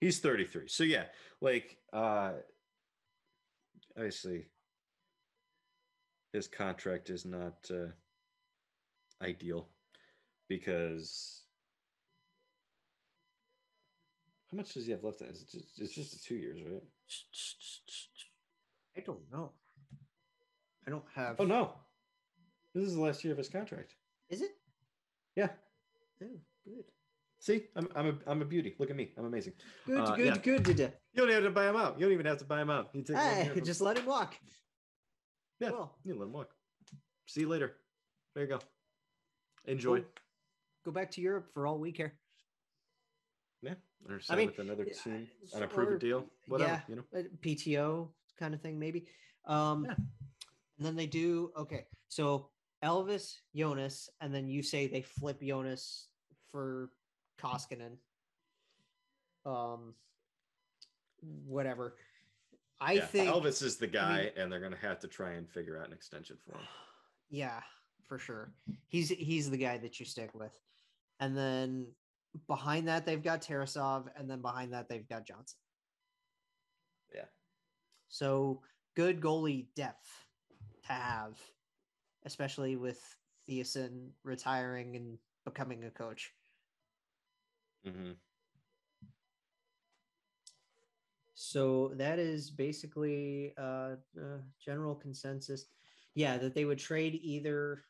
[0.00, 0.68] He's 33.
[0.68, 1.04] So yeah,
[1.40, 2.32] like uh
[3.96, 4.46] obviously
[6.36, 7.88] his contract is not uh
[9.22, 9.68] ideal
[10.48, 11.42] because
[14.50, 15.22] how much does he have left?
[15.22, 16.82] It's just, it's just two years, right?
[18.96, 19.52] I don't know.
[20.86, 21.36] I don't have.
[21.40, 21.72] Oh no,
[22.74, 23.94] this is the last year of his contract.
[24.28, 24.50] Is it?
[25.34, 25.48] Yeah.
[26.22, 26.26] Oh,
[26.64, 26.84] good.
[27.40, 28.74] See, I'm I'm a I'm a beauty.
[28.78, 29.54] Look at me, I'm amazing.
[29.86, 30.38] Good, Uh, good, yeah.
[30.38, 30.62] good.
[30.64, 31.98] Did You don't have to buy him out.
[31.98, 32.90] You don't even have to buy him out.
[32.92, 34.36] You take Hey, just let him walk.
[35.60, 35.92] Yeah, Cool.
[36.04, 36.50] you let him walk.
[37.26, 37.76] See you later.
[38.34, 38.58] There you go.
[39.64, 40.00] Enjoy.
[40.00, 40.08] Cool.
[40.84, 42.14] Go back to Europe for all we care.
[43.62, 43.74] Yeah,
[44.08, 45.26] or sign mean, with another team
[45.60, 46.70] approve a deal, whatever.
[46.72, 46.80] yeah.
[46.88, 49.06] You know, Uh, PTO kind of thing, maybe.
[49.46, 49.94] Um, Yeah.
[50.78, 51.86] And then they do okay.
[52.08, 52.50] So
[52.82, 56.08] Elvis, Joonas, and then you say they flip Joonas
[56.50, 56.90] for
[57.38, 57.96] Koskinen.
[59.46, 59.94] Um,
[61.46, 61.96] whatever.
[62.80, 65.48] I yeah, think Elvis is the guy, mean- and they're gonna have to try and
[65.48, 66.64] figure out an extension for him.
[67.28, 67.60] Yeah,
[68.06, 68.52] for sure.
[68.86, 70.56] He's he's the guy that you stick with.
[71.18, 71.88] And then
[72.46, 75.58] behind that they've got Tarasov, and then behind that they've got Johnson.
[77.12, 77.24] Yeah,
[78.08, 78.62] So
[78.94, 80.08] good goalie depth
[80.86, 81.36] to have,
[82.24, 83.00] especially with
[83.48, 86.32] Thiessen retiring and becoming a coach.
[87.84, 88.12] hmm
[91.38, 95.66] So that is basically uh, uh general consensus.
[96.14, 97.84] Yeah, that they would trade either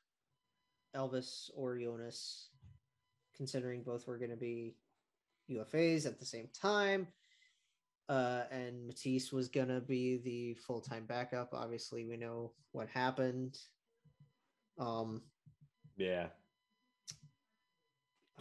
[0.96, 2.48] Elvis or Joonas,
[3.36, 4.74] considering both were going to be
[5.48, 7.06] UFAs at the same time.
[8.08, 11.50] Uh, and Matiss was going to be the full time backup.
[11.52, 13.58] Obviously, we know what happened.
[14.76, 15.22] Um,
[15.96, 16.26] yeah.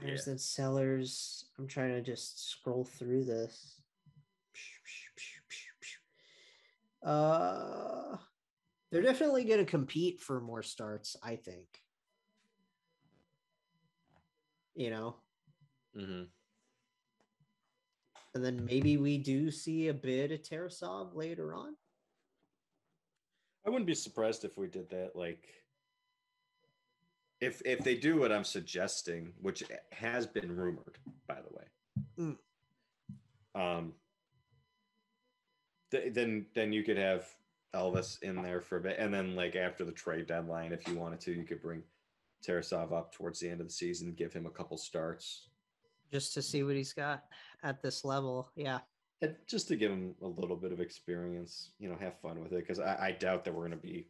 [0.02, 1.46] Buyers and sellers.
[1.60, 3.82] I'm trying to just scroll through this.
[7.06, 8.18] Uh,
[8.92, 11.16] they're definitely going to compete for more starts.
[11.24, 11.68] I think.
[14.76, 15.16] You know,
[15.98, 16.24] Mm-hmm.
[18.34, 21.74] and then maybe we do see a bit of Tarasov later on.
[23.66, 25.12] I wouldn't be surprised if we did that.
[25.16, 25.48] Like,
[27.40, 30.98] if if they do what I'm suggesting, which has been rumored,
[31.28, 31.64] by the way,
[32.20, 32.38] Mm.
[33.56, 33.94] um,
[36.02, 37.26] th- then then you could have
[37.74, 40.96] Elvis in there for a bit, and then like after the trade deadline, if you
[40.96, 41.84] wanted to, you could bring
[42.46, 45.48] Tarasov up towards the end of the season, give him a couple starts,
[46.12, 47.26] Just to see what he's got
[47.64, 48.50] at this level.
[48.56, 48.80] Yeah.
[49.22, 51.72] and just to give him a little bit of experience.
[51.80, 54.08] You know, have fun with it because I, I doubt that we're going to be.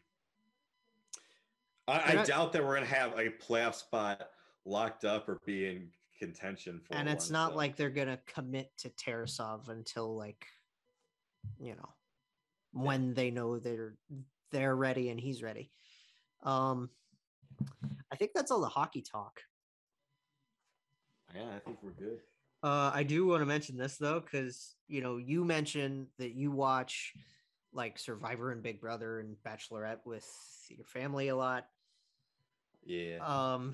[1.87, 4.29] I, I I- doubt that we're going to have a playoff spot
[4.65, 6.95] locked up or be in contention for.
[6.95, 10.45] and it's one, not so- like they're gonna commit to Tarasov until like,
[11.59, 11.89] you know,
[12.71, 13.95] when they know they're
[14.51, 15.71] they're ready and he's ready.
[16.43, 16.89] Um,
[18.11, 19.39] I think that's all the hockey talk.
[21.33, 22.19] Yeah, I think we're good.
[22.63, 26.51] Uh, I do want to mention this though, because you know you mentioned that you
[26.51, 27.13] watch
[27.73, 30.27] like Survivor and Big Brother and Bachelorette with
[30.69, 31.65] your family a lot.
[32.85, 33.17] Yeah.
[33.17, 33.73] Um,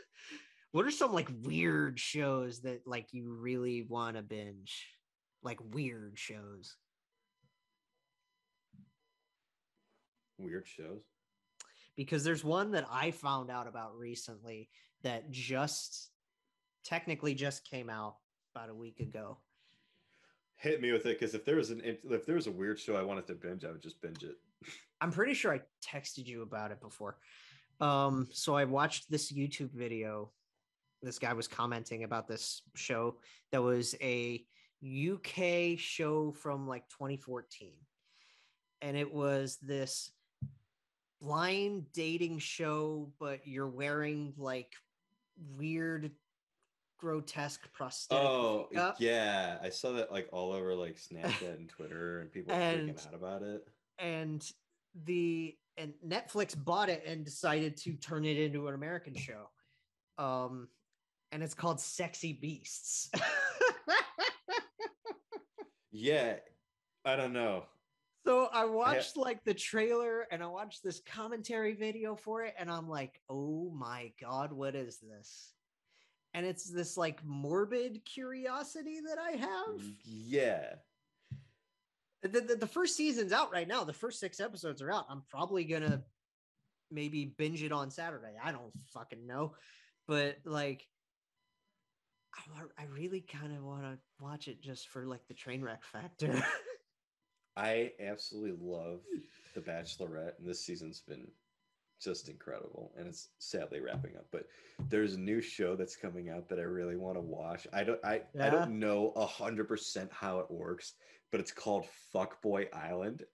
[0.72, 4.86] what are some like weird shows that like you really want to binge?
[5.42, 6.76] like weird shows.
[10.40, 11.02] Weird shows.
[11.96, 14.68] Because there's one that I found out about recently
[15.02, 16.10] that just
[16.84, 18.16] technically just came out
[18.54, 19.38] about a week ago.
[20.56, 22.94] Hit me with it because if there was an if there was a weird show
[22.94, 24.36] I wanted to binge, I would just binge it.
[25.00, 27.16] I'm pretty sure I texted you about it before.
[27.80, 30.30] Um, so I watched this YouTube video.
[31.02, 33.16] This guy was commenting about this show
[33.52, 34.44] that was a
[34.84, 37.72] UK show from like 2014.
[38.82, 40.10] And it was this
[41.20, 44.72] blind dating show, but you're wearing like
[45.56, 46.10] weird,
[46.98, 48.24] grotesque prosthetic.
[48.24, 48.96] Oh makeup.
[48.98, 52.90] yeah, I saw that like all over like Snapchat and Twitter, and people were And-
[52.90, 53.66] freaking out about it.
[53.98, 54.44] and
[55.04, 59.48] the and Netflix bought it and decided to turn it into an American show.
[60.18, 60.68] Um
[61.32, 63.10] and it's called Sexy Beasts.
[65.92, 66.36] Yeah,
[67.04, 67.64] I don't know.
[68.24, 72.70] So I watched like the trailer and I watched this commentary video for it and
[72.70, 75.54] I'm like, "Oh my god, what is this?"
[76.34, 79.80] And it's this like morbid curiosity that I have.
[79.80, 80.74] Mm, yeah,
[82.22, 83.84] the, the, the first season's out right now.
[83.84, 85.06] The first six episodes are out.
[85.08, 86.02] I'm probably gonna
[86.90, 88.34] maybe binge it on Saturday.
[88.42, 89.54] I don't fucking know,
[90.06, 90.86] but like,
[92.34, 95.84] I, I really kind of want to watch it just for like the train wreck
[95.84, 96.44] factor.
[97.56, 99.20] I absolutely love hmm.
[99.54, 101.26] The Bachelorette, and this season's been
[102.00, 102.92] just incredible.
[102.96, 104.26] And it's sadly wrapping up.
[104.32, 104.46] But
[104.88, 107.66] there's a new show that's coming out that I really want to watch.
[107.72, 110.94] I don't I, I don't know a hundred percent how it works,
[111.30, 113.24] but it's called Fuckboy Island.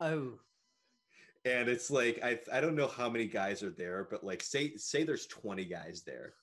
[0.00, 0.34] oh,
[1.44, 4.76] And it's like I I don't know how many guys are there, but like say
[4.76, 6.34] say there's 20 guys there.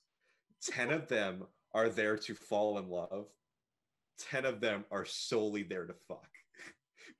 [0.62, 1.44] 10 of them
[1.74, 3.26] are there to fall in love.
[4.30, 6.28] 10 of them are solely there to fuck.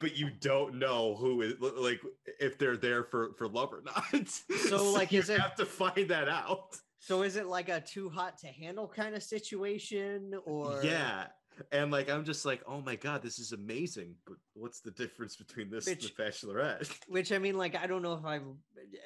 [0.04, 1.98] But you don't know who is like
[2.38, 4.28] if they're there for for love or not.
[4.68, 6.76] So, like, you is it- have to find that out?
[6.98, 11.28] so is it like a too hot to handle kind of situation, or Yeah.
[11.72, 14.14] And like I'm just like, oh my god, this is amazing.
[14.26, 16.90] But what's the difference between this and Which- the Bachelorette?
[17.08, 18.42] Which I mean, like, I don't know if I've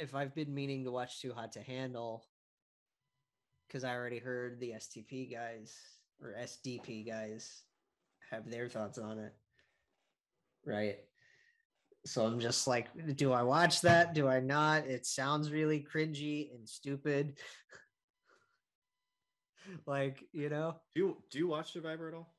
[0.00, 2.24] if I've been meaning to watch Too Hot to Handle
[3.68, 5.76] because I already heard the STP guys
[6.20, 7.62] or SDP guys
[8.32, 9.32] have their thoughts on it.
[10.64, 10.96] Right.
[12.06, 12.86] So I'm just like,
[13.16, 14.14] do I watch that?
[14.14, 14.86] Do I not?
[14.86, 17.38] It sounds really cringy and stupid.
[19.86, 22.34] like, you know, Do you do you watch Survivor at all?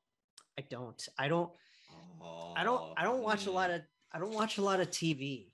[0.57, 1.07] I don't.
[1.17, 1.51] I don't
[2.55, 5.51] I don't I don't watch a lot of I don't watch a lot of TV.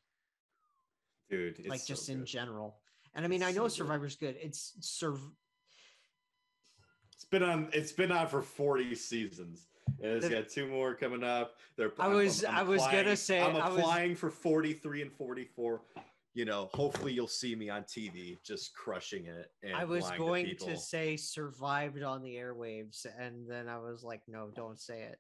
[1.30, 1.60] dude.
[1.60, 2.78] It's like so just in general.
[3.14, 3.76] And I mean, It's I know so.
[3.84, 4.36] Survivor's good.
[4.42, 5.20] It's serv
[7.14, 7.70] It's been on.
[7.74, 9.68] It's been on for forty seasons.
[10.02, 11.56] And it's The- got two more coming up.
[11.78, 11.92] They're.
[12.00, 15.82] I was- I was gonna say, I'm I was- applying for forty-three and forty-four.
[16.34, 19.52] You know, hopefully you'll see me on TV just crushing it.
[19.64, 20.68] And I was going people.
[20.68, 25.20] to say survived on the airwaves, and then I was like, no, don't say it.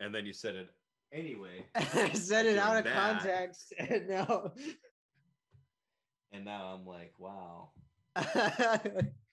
[0.00, 0.70] and then you said it
[1.12, 1.66] anyway.
[1.74, 2.94] I said it out of that.
[2.94, 4.52] context, and no.
[6.32, 7.70] And now I'm like, wow.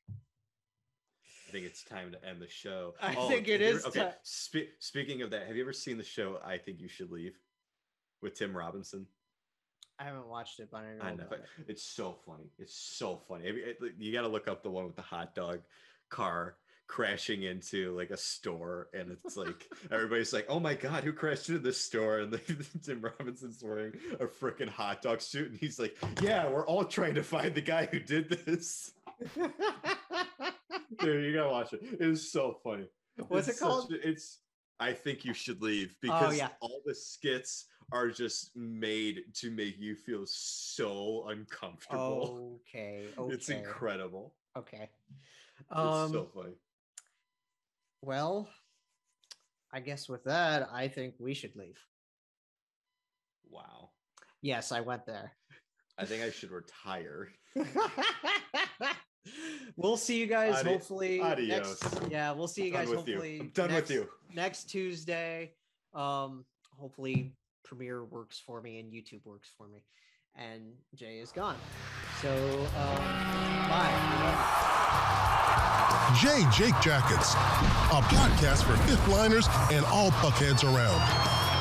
[1.52, 2.93] I think it's time to end the show.
[3.02, 4.10] I Oh, think it is Okay.
[4.24, 7.38] spe- speaking of that, have you ever seen the show I Think You Should Leave
[8.22, 9.06] with Tim Robinson?
[9.99, 11.04] I haven't watched it, but I know.
[11.04, 11.28] I know.
[11.30, 11.43] it.
[11.68, 12.49] It's so funny.
[12.58, 13.47] It's so funny.
[13.47, 15.60] You, it- you got to look up the one with the hot dog
[16.10, 16.56] car
[16.88, 21.49] crashing into like a store, and it's like everybody's like, "Oh my god, who crashed
[21.49, 22.47] into this store?" And like,
[22.84, 23.91] Tim Robinson's wearing
[24.22, 27.62] a freaking hot dog suit, and he's like, "Yeah, we're all trying to find the
[27.62, 28.93] guy who did this."
[31.00, 31.82] Dude, you gotta watch it.
[31.84, 32.88] It is so funny.
[33.28, 33.89] What's It's it called?
[33.89, 34.39] such it's.
[34.80, 36.50] I think you should leave because yeah.
[36.59, 42.59] all the skits are just made to make you feel so uncomfortable.
[42.68, 43.05] okay.
[43.18, 43.34] Okay.
[43.34, 44.34] It's incredible.
[44.58, 44.89] Okay.
[45.59, 46.12] It's Um.
[46.12, 46.55] so funny.
[48.01, 48.50] Well,
[49.72, 51.78] I guess with that, I think we should leave.
[53.50, 53.92] Wow.
[54.42, 55.32] Yes, I went there.
[55.97, 57.30] I think I should retire.
[59.78, 61.80] we'll see you guys Adi- hopefully next, adios.
[62.10, 63.14] yeah we'll see you Done guys with you.
[63.16, 64.10] hopefully I'm done next, with you.
[64.34, 65.52] next tuesday
[65.93, 66.46] um
[66.80, 67.34] hopefully
[67.64, 69.84] premiere works for me and youtube works for me
[70.36, 71.58] and jay is gone
[72.22, 72.30] so
[72.78, 72.98] um
[73.70, 74.68] bye
[76.22, 81.00] Jay Jake Jackets, a podcast for fifth liners and all puckheads around.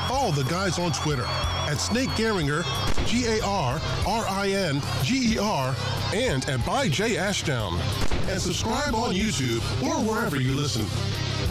[0.09, 1.23] Follow the guys on Twitter
[1.71, 2.63] at Snake Garringer,
[3.07, 5.73] G A R R I N G E R,
[6.13, 7.79] and at By Jay Ashdown.
[8.27, 10.85] And subscribe on YouTube or wherever you listen.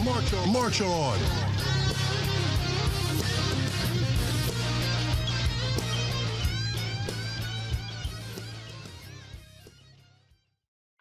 [0.05, 0.53] March on.
[0.53, 1.50] March on.